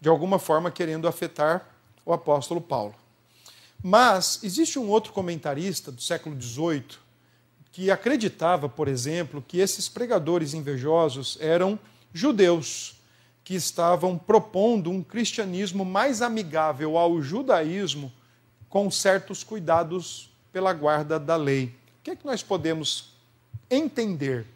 [0.00, 1.68] de alguma forma, querendo afetar
[2.04, 2.94] o apóstolo Paulo.
[3.82, 6.98] Mas existe um outro comentarista do século XVIII
[7.70, 11.78] que acreditava, por exemplo, que esses pregadores invejosos eram
[12.12, 12.96] judeus
[13.44, 18.12] que estavam propondo um cristianismo mais amigável ao judaísmo,
[18.68, 21.66] com certos cuidados pela guarda da lei.
[22.00, 23.14] O que é que nós podemos
[23.70, 24.46] entender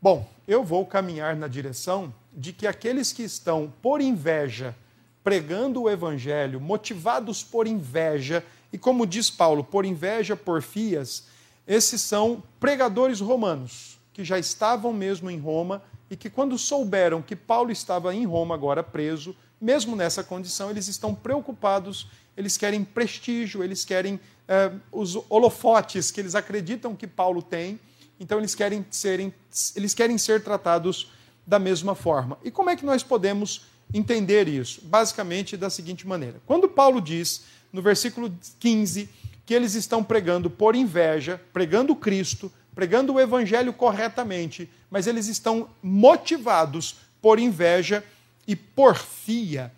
[0.00, 4.76] Bom, eu vou caminhar na direção de que aqueles que estão por inveja
[5.24, 11.24] pregando o evangelho, motivados por inveja, e como diz Paulo, por inveja, porfias,
[11.66, 17.34] esses são pregadores romanos, que já estavam mesmo em Roma e que, quando souberam que
[17.34, 23.64] Paulo estava em Roma agora preso, mesmo nessa condição, eles estão preocupados, eles querem prestígio,
[23.64, 27.80] eles querem eh, os holofotes que eles acreditam que Paulo tem
[28.18, 29.32] então eles querem, serem,
[29.74, 31.10] eles querem ser tratados
[31.46, 32.38] da mesma forma.
[32.42, 33.62] E como é que nós podemos
[33.94, 34.80] entender isso?
[34.84, 39.08] Basicamente da seguinte maneira: quando Paulo diz, no versículo 15,
[39.44, 45.70] que eles estão pregando por inveja, pregando Cristo, pregando o evangelho corretamente, mas eles estão
[45.82, 48.04] motivados por inveja
[48.46, 49.72] e porfia.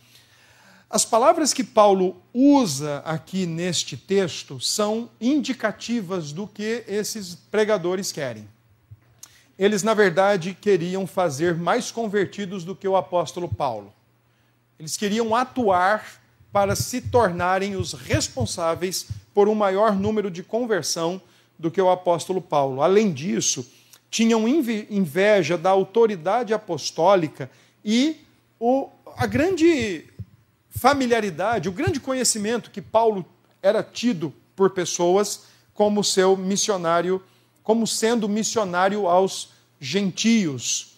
[0.91, 8.49] As palavras que Paulo usa aqui neste texto são indicativas do que esses pregadores querem.
[9.59, 13.93] Eles, na verdade, queriam fazer mais convertidos do que o apóstolo Paulo.
[14.79, 21.21] Eles queriam atuar para se tornarem os responsáveis por um maior número de conversão
[21.59, 22.81] do que o apóstolo Paulo.
[22.81, 23.69] Além disso,
[24.09, 27.51] tinham inveja da autoridade apostólica
[27.85, 28.17] e
[28.59, 30.07] o, a grande
[30.71, 33.27] familiaridade, o grande conhecimento que Paulo
[33.61, 35.43] era tido por pessoas
[35.75, 37.23] como seu missionário,
[37.69, 40.95] como sendo missionário aos gentios.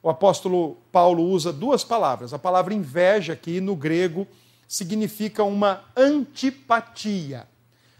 [0.00, 2.32] O apóstolo Paulo usa duas palavras.
[2.32, 4.24] A palavra inveja, aqui no grego,
[4.68, 7.48] significa uma antipatia,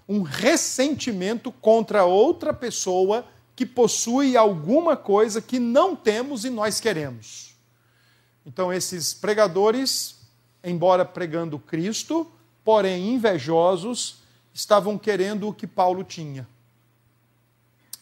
[0.08, 7.56] um ressentimento contra outra pessoa que possui alguma coisa que não temos e nós queremos.
[8.46, 10.20] Então, esses pregadores,
[10.62, 12.30] embora pregando Cristo,
[12.62, 14.18] porém invejosos,
[14.54, 16.46] estavam querendo o que Paulo tinha.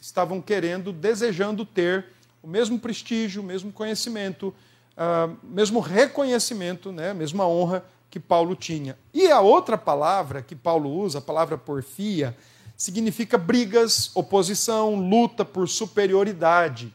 [0.01, 2.07] Estavam querendo, desejando ter
[2.43, 4.55] o mesmo prestígio, o mesmo conhecimento,
[4.97, 8.97] o uh, mesmo reconhecimento, né, a mesma honra que Paulo tinha.
[9.13, 12.37] E a outra palavra que Paulo usa, a palavra porfia,
[12.77, 16.95] significa brigas, oposição, luta por superioridade.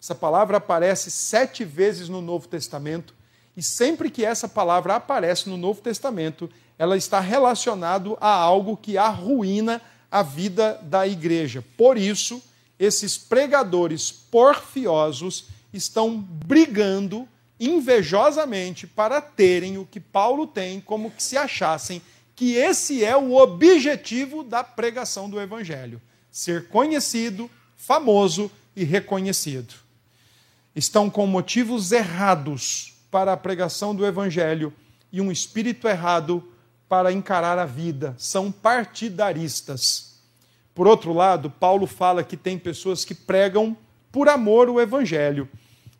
[0.00, 3.12] Essa palavra aparece sete vezes no Novo Testamento,
[3.56, 8.96] e sempre que essa palavra aparece no Novo Testamento, ela está relacionado a algo que
[8.96, 9.80] arruína
[10.16, 11.62] a vida da igreja.
[11.76, 12.42] Por isso,
[12.78, 17.28] esses pregadores porfiosos estão brigando
[17.60, 22.00] invejosamente para terem o que Paulo tem, como que se achassem
[22.34, 26.00] que esse é o objetivo da pregação do evangelho:
[26.30, 29.74] ser conhecido, famoso e reconhecido.
[30.74, 34.72] Estão com motivos errados para a pregação do evangelho
[35.12, 36.42] e um espírito errado
[36.88, 40.05] para encarar a vida, são partidaristas.
[40.76, 43.74] Por outro lado, Paulo fala que tem pessoas que pregam
[44.12, 45.48] por amor o evangelho.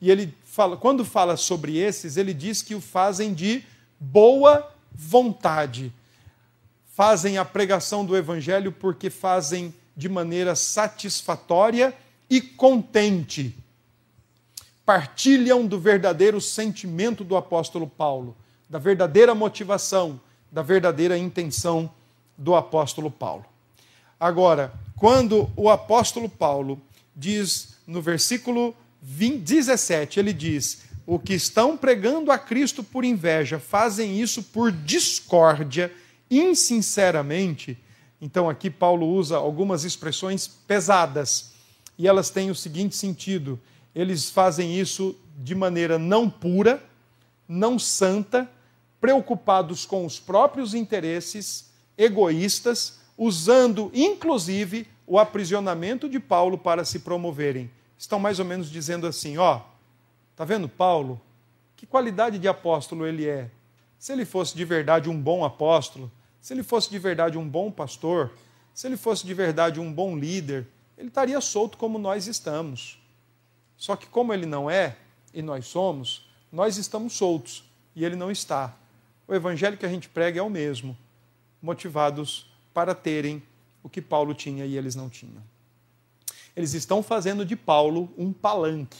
[0.03, 3.64] E ele fala, quando fala sobre esses, ele diz que o fazem de
[3.99, 5.91] boa vontade.
[6.89, 11.97] Fazem a pregação do evangelho porque fazem de maneira satisfatória
[12.29, 13.57] e contente.
[14.85, 18.37] Partilham do verdadeiro sentimento do apóstolo Paulo,
[18.68, 20.20] da verdadeira motivação,
[20.53, 21.91] da verdadeira intenção
[22.37, 23.56] do apóstolo Paulo.
[24.19, 26.81] Agora, quando o apóstolo Paulo
[27.14, 33.59] diz no versículo 20, 17, ele diz: O que estão pregando a Cristo por inveja
[33.59, 35.93] fazem isso por discórdia,
[36.31, 37.79] insinceramente.
[38.21, 41.53] Então, aqui Paulo usa algumas expressões pesadas
[41.99, 43.61] e elas têm o seguinte sentido:
[43.95, 46.83] eles fazem isso de maneira não pura,
[47.47, 48.51] não santa,
[49.01, 57.71] preocupados com os próprios interesses, egoístas, usando inclusive o aprisionamento de Paulo para se promoverem.
[57.97, 59.61] Estão mais ou menos dizendo assim: ó,
[60.35, 61.21] tá vendo Paulo?
[61.77, 63.51] Que qualidade de apóstolo ele é?
[63.99, 66.11] Se ele fosse de verdade um bom apóstolo,
[66.41, 68.33] se ele fosse de verdade um bom pastor,
[68.73, 72.99] se ele fosse de verdade um bom líder, ele estaria solto como nós estamos.
[73.77, 74.97] Só que, como ele não é,
[75.35, 77.64] e nós somos, nós estamos soltos
[77.95, 78.75] e ele não está
[79.29, 80.97] o evangelho que a gente prega é o mesmo,
[81.61, 83.43] motivados para terem
[83.83, 85.43] o que Paulo tinha e eles não tinham.
[86.55, 88.99] Eles estão fazendo de Paulo um palanque,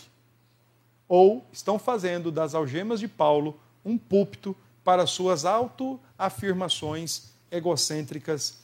[1.07, 8.61] ou estão fazendo das algemas de Paulo um púlpito para suas autoafirmações egocêntricas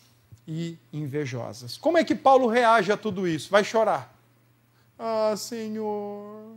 [0.48, 1.76] e invejosas.
[1.76, 3.50] Como é que Paulo reage a tudo isso?
[3.50, 4.16] Vai chorar.
[4.98, 6.56] Ah, Senhor,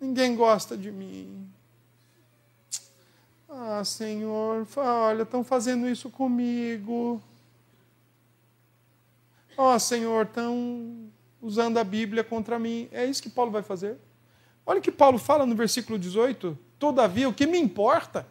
[0.00, 1.50] ninguém gosta de mim.
[3.52, 7.20] Ah, Senhor, olha, estão fazendo isso comigo.
[9.56, 11.10] Ó, oh, Senhor, estão
[11.42, 12.88] usando a Bíblia contra mim.
[12.92, 13.96] É isso que Paulo vai fazer.
[14.64, 16.56] Olha o que Paulo fala no versículo 18.
[16.78, 18.24] Todavia, o que me importa,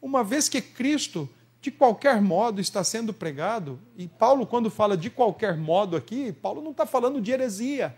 [0.00, 1.28] uma vez que Cristo,
[1.60, 6.62] de qualquer modo, está sendo pregado, e Paulo, quando fala de qualquer modo aqui, Paulo
[6.62, 7.94] não está falando de heresia.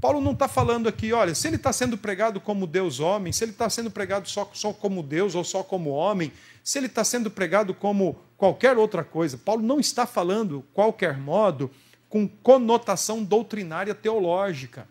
[0.00, 3.44] Paulo não está falando aqui, olha, se ele está sendo pregado como Deus homem, se
[3.44, 6.32] ele está sendo pregado só, só como Deus ou só como homem,
[6.64, 9.36] se ele está sendo pregado como qualquer outra coisa.
[9.36, 11.70] Paulo não está falando, qualquer modo,
[12.08, 14.88] com conotação doutrinária teológica.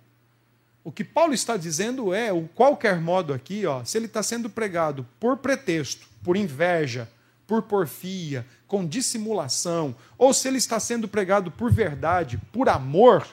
[0.84, 4.49] O que Paulo está dizendo é, o qualquer modo aqui, ó, se ele está sendo
[4.49, 7.10] pregado por pretexto, por inveja,
[7.47, 13.28] por porfia, com dissimulação, ou se ele está sendo pregado por verdade, por amor,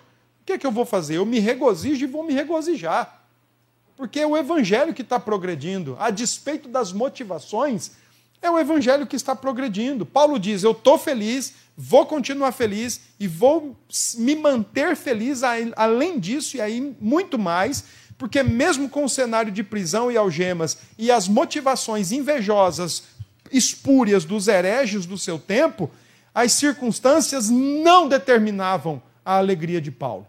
[0.46, 1.16] que, é que eu vou fazer?
[1.16, 3.20] Eu me regozijo e vou me regozijar.
[3.96, 7.92] Porque é o evangelho que está progredindo, a despeito das motivações,
[8.40, 10.06] é o evangelho que está progredindo.
[10.06, 13.76] Paulo diz: Eu estou feliz, vou continuar feliz e vou
[14.16, 15.42] me manter feliz
[15.74, 17.84] além disso e aí muito mais,
[18.16, 23.02] porque mesmo com o cenário de prisão e algemas e as motivações invejosas,
[23.50, 25.90] espúrias dos hereges do seu tempo,
[26.34, 30.26] as circunstâncias não determinavam a alegria de Paulo.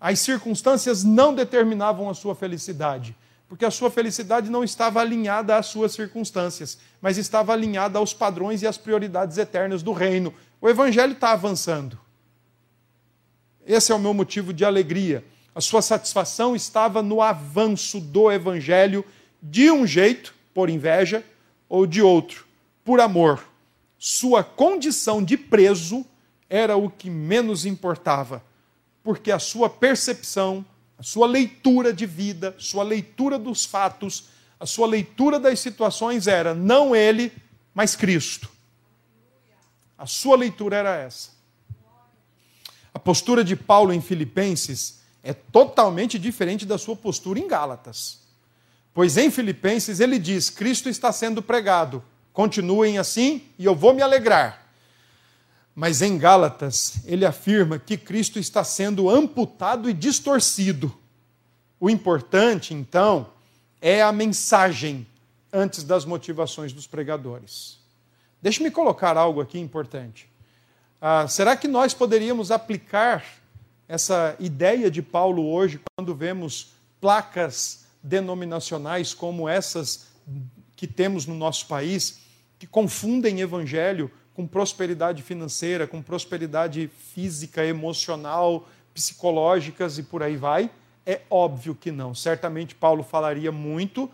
[0.00, 3.14] As circunstâncias não determinavam a sua felicidade,
[3.46, 8.62] porque a sua felicidade não estava alinhada às suas circunstâncias, mas estava alinhada aos padrões
[8.62, 10.32] e às prioridades eternas do reino.
[10.60, 11.98] O evangelho está avançando.
[13.66, 15.22] Esse é o meu motivo de alegria.
[15.54, 19.04] A sua satisfação estava no avanço do evangelho
[19.42, 21.24] de um jeito, por inveja,
[21.68, 22.46] ou de outro,
[22.84, 23.44] por amor.
[23.98, 26.06] Sua condição de preso
[26.48, 28.42] era o que menos importava,
[29.02, 30.64] porque a sua percepção,
[30.98, 34.24] a sua leitura de vida, sua leitura dos fatos,
[34.58, 37.32] a sua leitura das situações era não ele,
[37.74, 38.50] mas Cristo.
[39.96, 41.30] A sua leitura era essa.
[42.92, 48.20] A postura de Paulo em Filipenses é totalmente diferente da sua postura em Gálatas.
[48.92, 54.02] Pois em Filipenses ele diz: Cristo está sendo pregado, continuem assim e eu vou me
[54.02, 54.59] alegrar.
[55.74, 60.94] Mas em Gálatas ele afirma que Cristo está sendo amputado e distorcido.
[61.78, 63.28] O importante, então,
[63.80, 65.06] é a mensagem
[65.52, 67.78] antes das motivações dos pregadores.
[68.42, 70.28] Deixe-me colocar algo aqui importante.
[71.00, 73.24] Ah, será que nós poderíamos aplicar
[73.88, 80.06] essa ideia de Paulo hoje quando vemos placas denominacionais como essas
[80.76, 82.20] que temos no nosso país,
[82.58, 90.70] que confundem evangelho com prosperidade financeira, com prosperidade física, emocional, psicológicas e por aí vai?
[91.04, 92.14] É óbvio que não.
[92.14, 94.10] Certamente Paulo falaria muito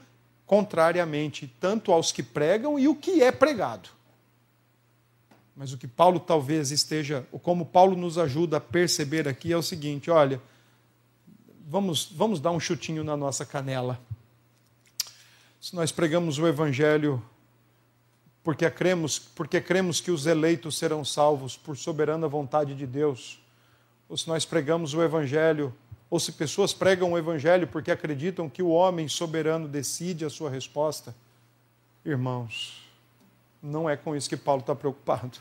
[0.47, 3.91] contrariamente tanto aos que pregam e o que é pregado.
[5.57, 9.57] Mas o que Paulo talvez esteja, ou como Paulo nos ajuda a perceber aqui é
[9.57, 10.41] o seguinte: olha,
[11.67, 13.99] vamos, vamos dar um chutinho na nossa canela.
[15.61, 17.23] Se nós pregamos o Evangelho
[18.47, 23.43] porque cremos, porque cremos que os eleitos serão salvos por soberana vontade de Deus,
[24.09, 25.75] ou se nós pregamos o Evangelho,
[26.09, 30.49] ou se pessoas pregam o Evangelho porque acreditam que o homem soberano decide a sua
[30.49, 31.13] resposta,
[32.05, 32.89] irmãos,
[33.61, 35.39] não é com isso que Paulo está preocupado.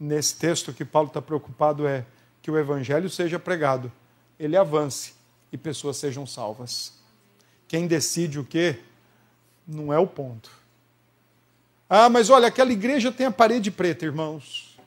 [0.00, 2.06] Nesse texto, que Paulo está preocupado é
[2.40, 3.92] que o evangelho seja pregado,
[4.40, 5.12] ele avance
[5.52, 6.98] e pessoas sejam salvas.
[7.68, 8.80] Quem decide o quê?
[9.66, 10.57] Não é o ponto.
[11.90, 14.78] Ah, mas olha, aquela igreja tem a parede preta, irmãos.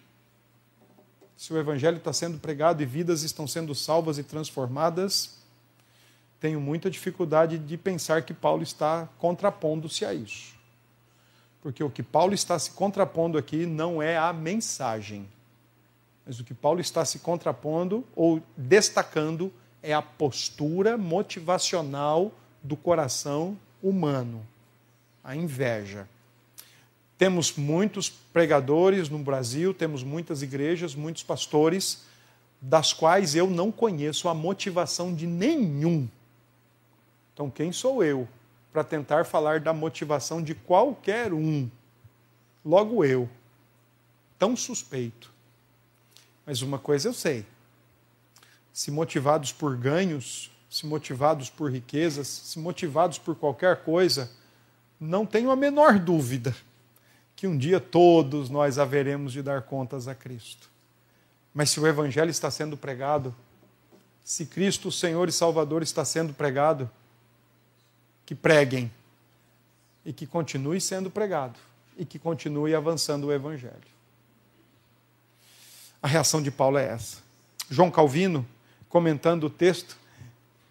[1.36, 5.38] Se o evangelho está sendo pregado e vidas estão sendo salvas e transformadas,
[6.40, 10.54] tenho muita dificuldade de pensar que Paulo está contrapondo-se a isso.
[11.60, 15.28] Porque o que Paulo está se contrapondo aqui não é a mensagem,
[16.24, 22.32] mas o que Paulo está se contrapondo ou destacando é a postura motivacional
[22.62, 24.46] do coração humano,
[25.24, 26.08] a inveja.
[27.22, 32.02] Temos muitos pregadores no Brasil, temos muitas igrejas, muitos pastores,
[32.60, 36.10] das quais eu não conheço a motivação de nenhum.
[37.32, 38.28] Então, quem sou eu
[38.74, 41.70] para tentar falar da motivação de qualquer um.
[42.66, 43.30] Logo eu,
[44.40, 45.32] tão suspeito.
[46.44, 47.46] Mas uma coisa eu sei:
[48.74, 54.32] se motivados por ganhos, se motivados por riquezas, se motivados por qualquer coisa,
[55.00, 56.56] não tenho a menor dúvida
[57.42, 60.70] que um dia todos nós haveremos de dar contas a Cristo.
[61.52, 63.34] Mas se o Evangelho está sendo pregado,
[64.24, 66.88] se Cristo, o Senhor e Salvador, está sendo pregado,
[68.28, 68.92] que preguem
[70.06, 71.58] e que continue sendo pregado
[71.98, 73.74] e que continue avançando o evangelho.
[76.00, 77.24] A reação de Paulo é essa.
[77.72, 78.46] João Calvino,
[78.88, 79.98] comentando o texto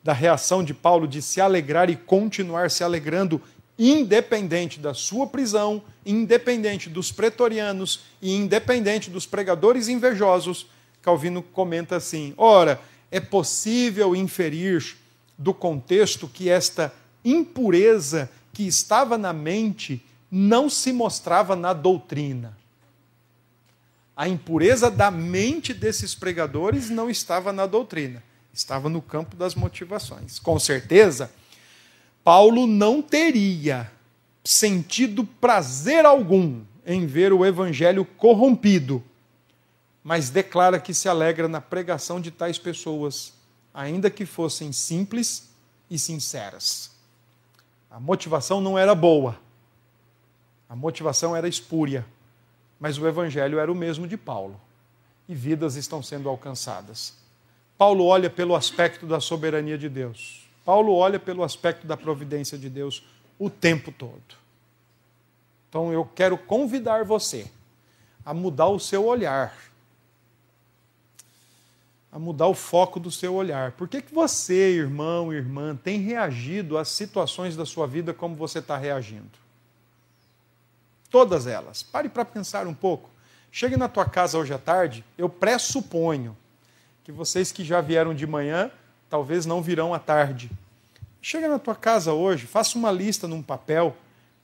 [0.04, 3.42] da reação de Paulo de se alegrar e continuar se alegrando,
[3.80, 10.66] independente da sua prisão, independente dos pretorianos e independente dos pregadores invejosos,
[11.00, 12.78] Calvino comenta assim: ora,
[13.10, 14.98] é possível inferir
[15.38, 16.92] do contexto que esta
[17.24, 22.56] impureza que estava na mente não se mostrava na doutrina.
[24.14, 28.22] A impureza da mente desses pregadores não estava na doutrina,
[28.52, 30.38] estava no campo das motivações.
[30.38, 31.30] Com certeza,
[32.22, 33.90] Paulo não teria
[34.44, 39.02] sentido prazer algum em ver o evangelho corrompido,
[40.02, 43.32] mas declara que se alegra na pregação de tais pessoas,
[43.72, 45.50] ainda que fossem simples
[45.90, 46.90] e sinceras.
[47.90, 49.38] A motivação não era boa.
[50.68, 52.06] A motivação era espúria.
[52.78, 54.58] Mas o evangelho era o mesmo de Paulo.
[55.28, 57.14] E vidas estão sendo alcançadas.
[57.76, 60.39] Paulo olha pelo aspecto da soberania de Deus.
[60.64, 63.04] Paulo olha pelo aspecto da providência de Deus
[63.38, 64.38] o tempo todo.
[65.68, 67.50] Então eu quero convidar você
[68.24, 69.54] a mudar o seu olhar.
[72.12, 73.70] a mudar o foco do seu olhar.
[73.72, 78.58] Por que, que você, irmão, irmã, tem reagido às situações da sua vida como você
[78.58, 79.30] está reagindo?
[81.08, 81.82] Todas elas.
[81.82, 83.08] Pare para pensar um pouco.
[83.52, 86.36] Chegue na tua casa hoje à tarde, eu pressuponho
[87.04, 88.70] que vocês que já vieram de manhã,
[89.10, 90.50] talvez não virão à tarde.
[91.20, 93.94] Chega na tua casa hoje, faça uma lista num papel,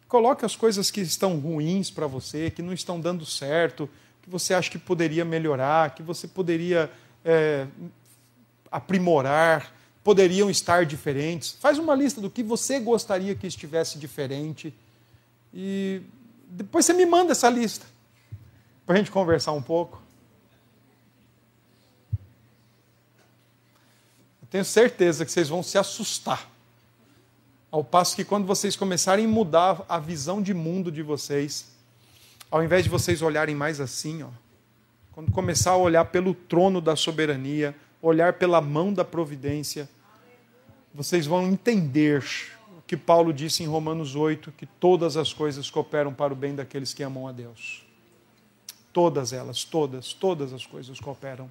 [0.09, 3.89] coloque as coisas que estão ruins para você, que não estão dando certo,
[4.21, 6.91] que você acha que poderia melhorar, que você poderia
[7.25, 7.67] é,
[8.71, 11.57] aprimorar, poderiam estar diferentes.
[11.61, 14.75] Faz uma lista do que você gostaria que estivesse diferente
[15.55, 16.03] e
[16.49, 17.87] depois você me manda essa lista
[18.85, 20.06] para a gente conversar um pouco.
[24.47, 26.49] Eu tenho certeza que vocês vão se assustar.
[27.69, 31.67] Ao passo que quando vocês começarem a mudar a visão de mundo de vocês,
[32.49, 34.29] ao invés de vocês olharem mais assim, ó,
[35.11, 39.89] quando começar a olhar pelo trono da soberania, olhar pela mão da providência,
[40.95, 42.23] vocês vão entender
[42.79, 46.55] o que Paulo disse em Romanos 8, que todas as coisas cooperam para o bem
[46.55, 47.85] daqueles que amam a Deus.
[48.93, 51.51] Todas elas, todas, todas as coisas cooperam.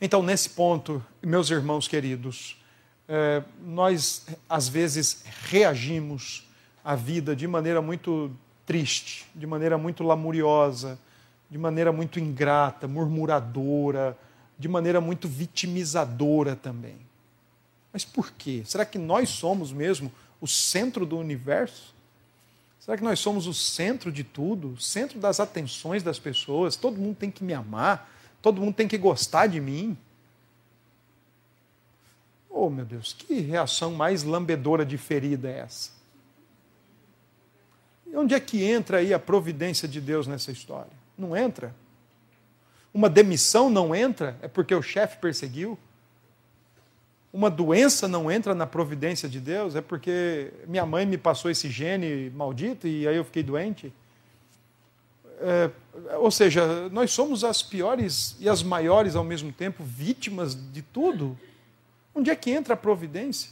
[0.00, 2.56] Então, nesse ponto, meus irmãos queridos,
[3.08, 6.46] é, nós às vezes reagimos
[6.84, 8.30] à vida de maneira muito
[8.64, 10.98] triste, de maneira muito lamuriosa,
[11.50, 14.16] de maneira muito ingrata, murmuradora,
[14.56, 16.96] de maneira muito vitimizadora também.
[17.92, 18.62] Mas por quê?
[18.64, 21.92] Será que nós somos mesmo o centro do universo?
[22.78, 24.74] Será que nós somos o centro de tudo?
[24.74, 26.76] O centro das atenções das pessoas?
[26.76, 28.08] Todo mundo tem que me amar?
[28.40, 29.96] Todo mundo tem que gostar de mim?
[32.48, 35.90] Oh, meu Deus, que reação mais lambedora de ferida é essa?
[38.06, 40.92] E onde é que entra aí a providência de Deus nessa história?
[41.16, 41.74] Não entra.
[42.92, 45.78] Uma demissão não entra, é porque o chefe perseguiu
[47.32, 49.76] uma doença não entra na providência de Deus?
[49.76, 53.92] É porque minha mãe me passou esse gene maldito e aí eu fiquei doente?
[55.40, 55.70] É,
[56.20, 61.38] ou seja, nós somos as piores e as maiores ao mesmo tempo vítimas de tudo.
[62.14, 63.50] Onde é que entra a providência?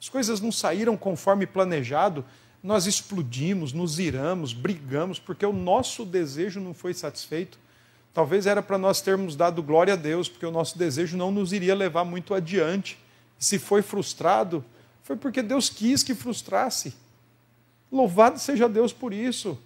[0.00, 2.24] As coisas não saíram conforme planejado,
[2.62, 7.58] nós explodimos, nos iramos, brigamos, porque o nosso desejo não foi satisfeito.
[8.14, 11.52] Talvez era para nós termos dado glória a Deus, porque o nosso desejo não nos
[11.52, 12.98] iria levar muito adiante.
[13.38, 14.64] Se foi frustrado,
[15.02, 16.94] foi porque Deus quis que frustrasse.
[17.90, 19.58] Louvado seja Deus por isso.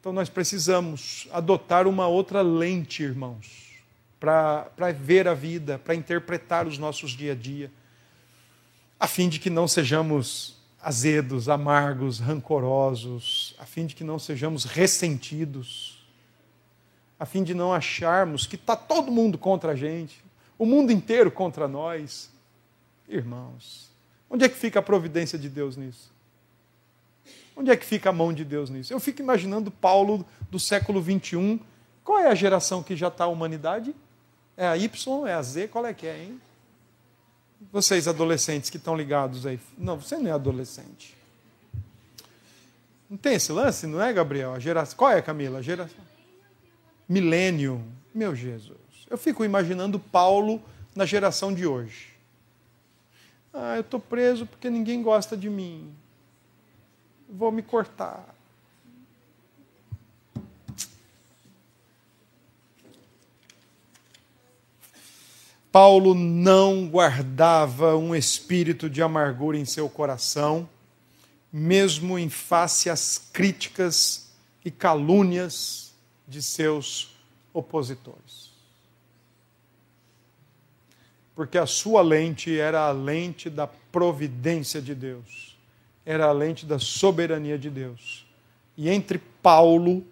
[0.00, 3.68] Então nós precisamos adotar uma outra lente, irmãos,
[4.18, 7.70] para ver a vida, para interpretar os nossos dia a dia,
[8.98, 14.64] a fim de que não sejamos azedos, amargos, rancorosos, a fim de que não sejamos
[14.64, 16.02] ressentidos,
[17.18, 20.24] a fim de não acharmos que está todo mundo contra a gente,
[20.58, 22.30] o mundo inteiro contra nós.
[23.06, 23.90] Irmãos,
[24.30, 26.10] onde é que fica a providência de Deus nisso?
[27.60, 28.90] Onde é que fica a mão de Deus nisso?
[28.90, 31.60] Eu fico imaginando Paulo do século 21.
[32.02, 33.94] Qual é a geração que já está a humanidade?
[34.56, 35.26] É a Y?
[35.26, 35.68] É a Z?
[35.68, 36.40] Qual é que é, hein?
[37.70, 39.60] Vocês adolescentes que estão ligados aí.
[39.76, 41.14] Não, você não é adolescente.
[43.10, 44.54] Não tem esse lance, não é, Gabriel?
[44.54, 44.96] A geração.
[44.96, 45.58] Qual é, Camila?
[45.58, 46.02] A geração.
[47.06, 47.84] Milênio.
[48.14, 48.78] Meu Jesus.
[49.10, 50.62] Eu fico imaginando Paulo
[50.96, 52.08] na geração de hoje.
[53.52, 55.94] Ah, eu estou preso porque ninguém gosta de mim.
[57.30, 58.34] Vou me cortar.
[65.72, 70.68] Paulo não guardava um espírito de amargura em seu coração,
[71.52, 74.30] mesmo em face às críticas
[74.64, 75.92] e calúnias
[76.26, 77.16] de seus
[77.54, 78.50] opositores.
[81.36, 85.49] Porque a sua lente era a lente da providência de Deus,
[86.10, 88.26] era a lente da soberania de Deus.
[88.76, 90.04] E entre Paulo,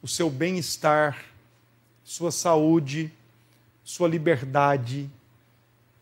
[0.00, 1.26] o seu bem-estar,
[2.02, 3.12] sua saúde,
[3.84, 5.10] sua liberdade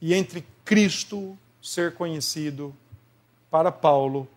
[0.01, 2.73] e entre Cristo ser conhecido,
[3.51, 4.29] para Paulo,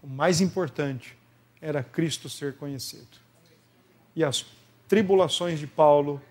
[0.00, 1.16] o mais importante
[1.60, 3.18] era Cristo ser conhecido.
[4.14, 4.46] E as
[4.86, 6.22] tribulações de Paulo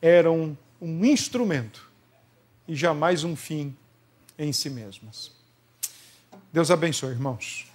[0.00, 1.90] eram um instrumento
[2.66, 3.76] e jamais um fim
[4.38, 5.32] em si mesmas.
[6.50, 7.73] Deus abençoe, irmãos.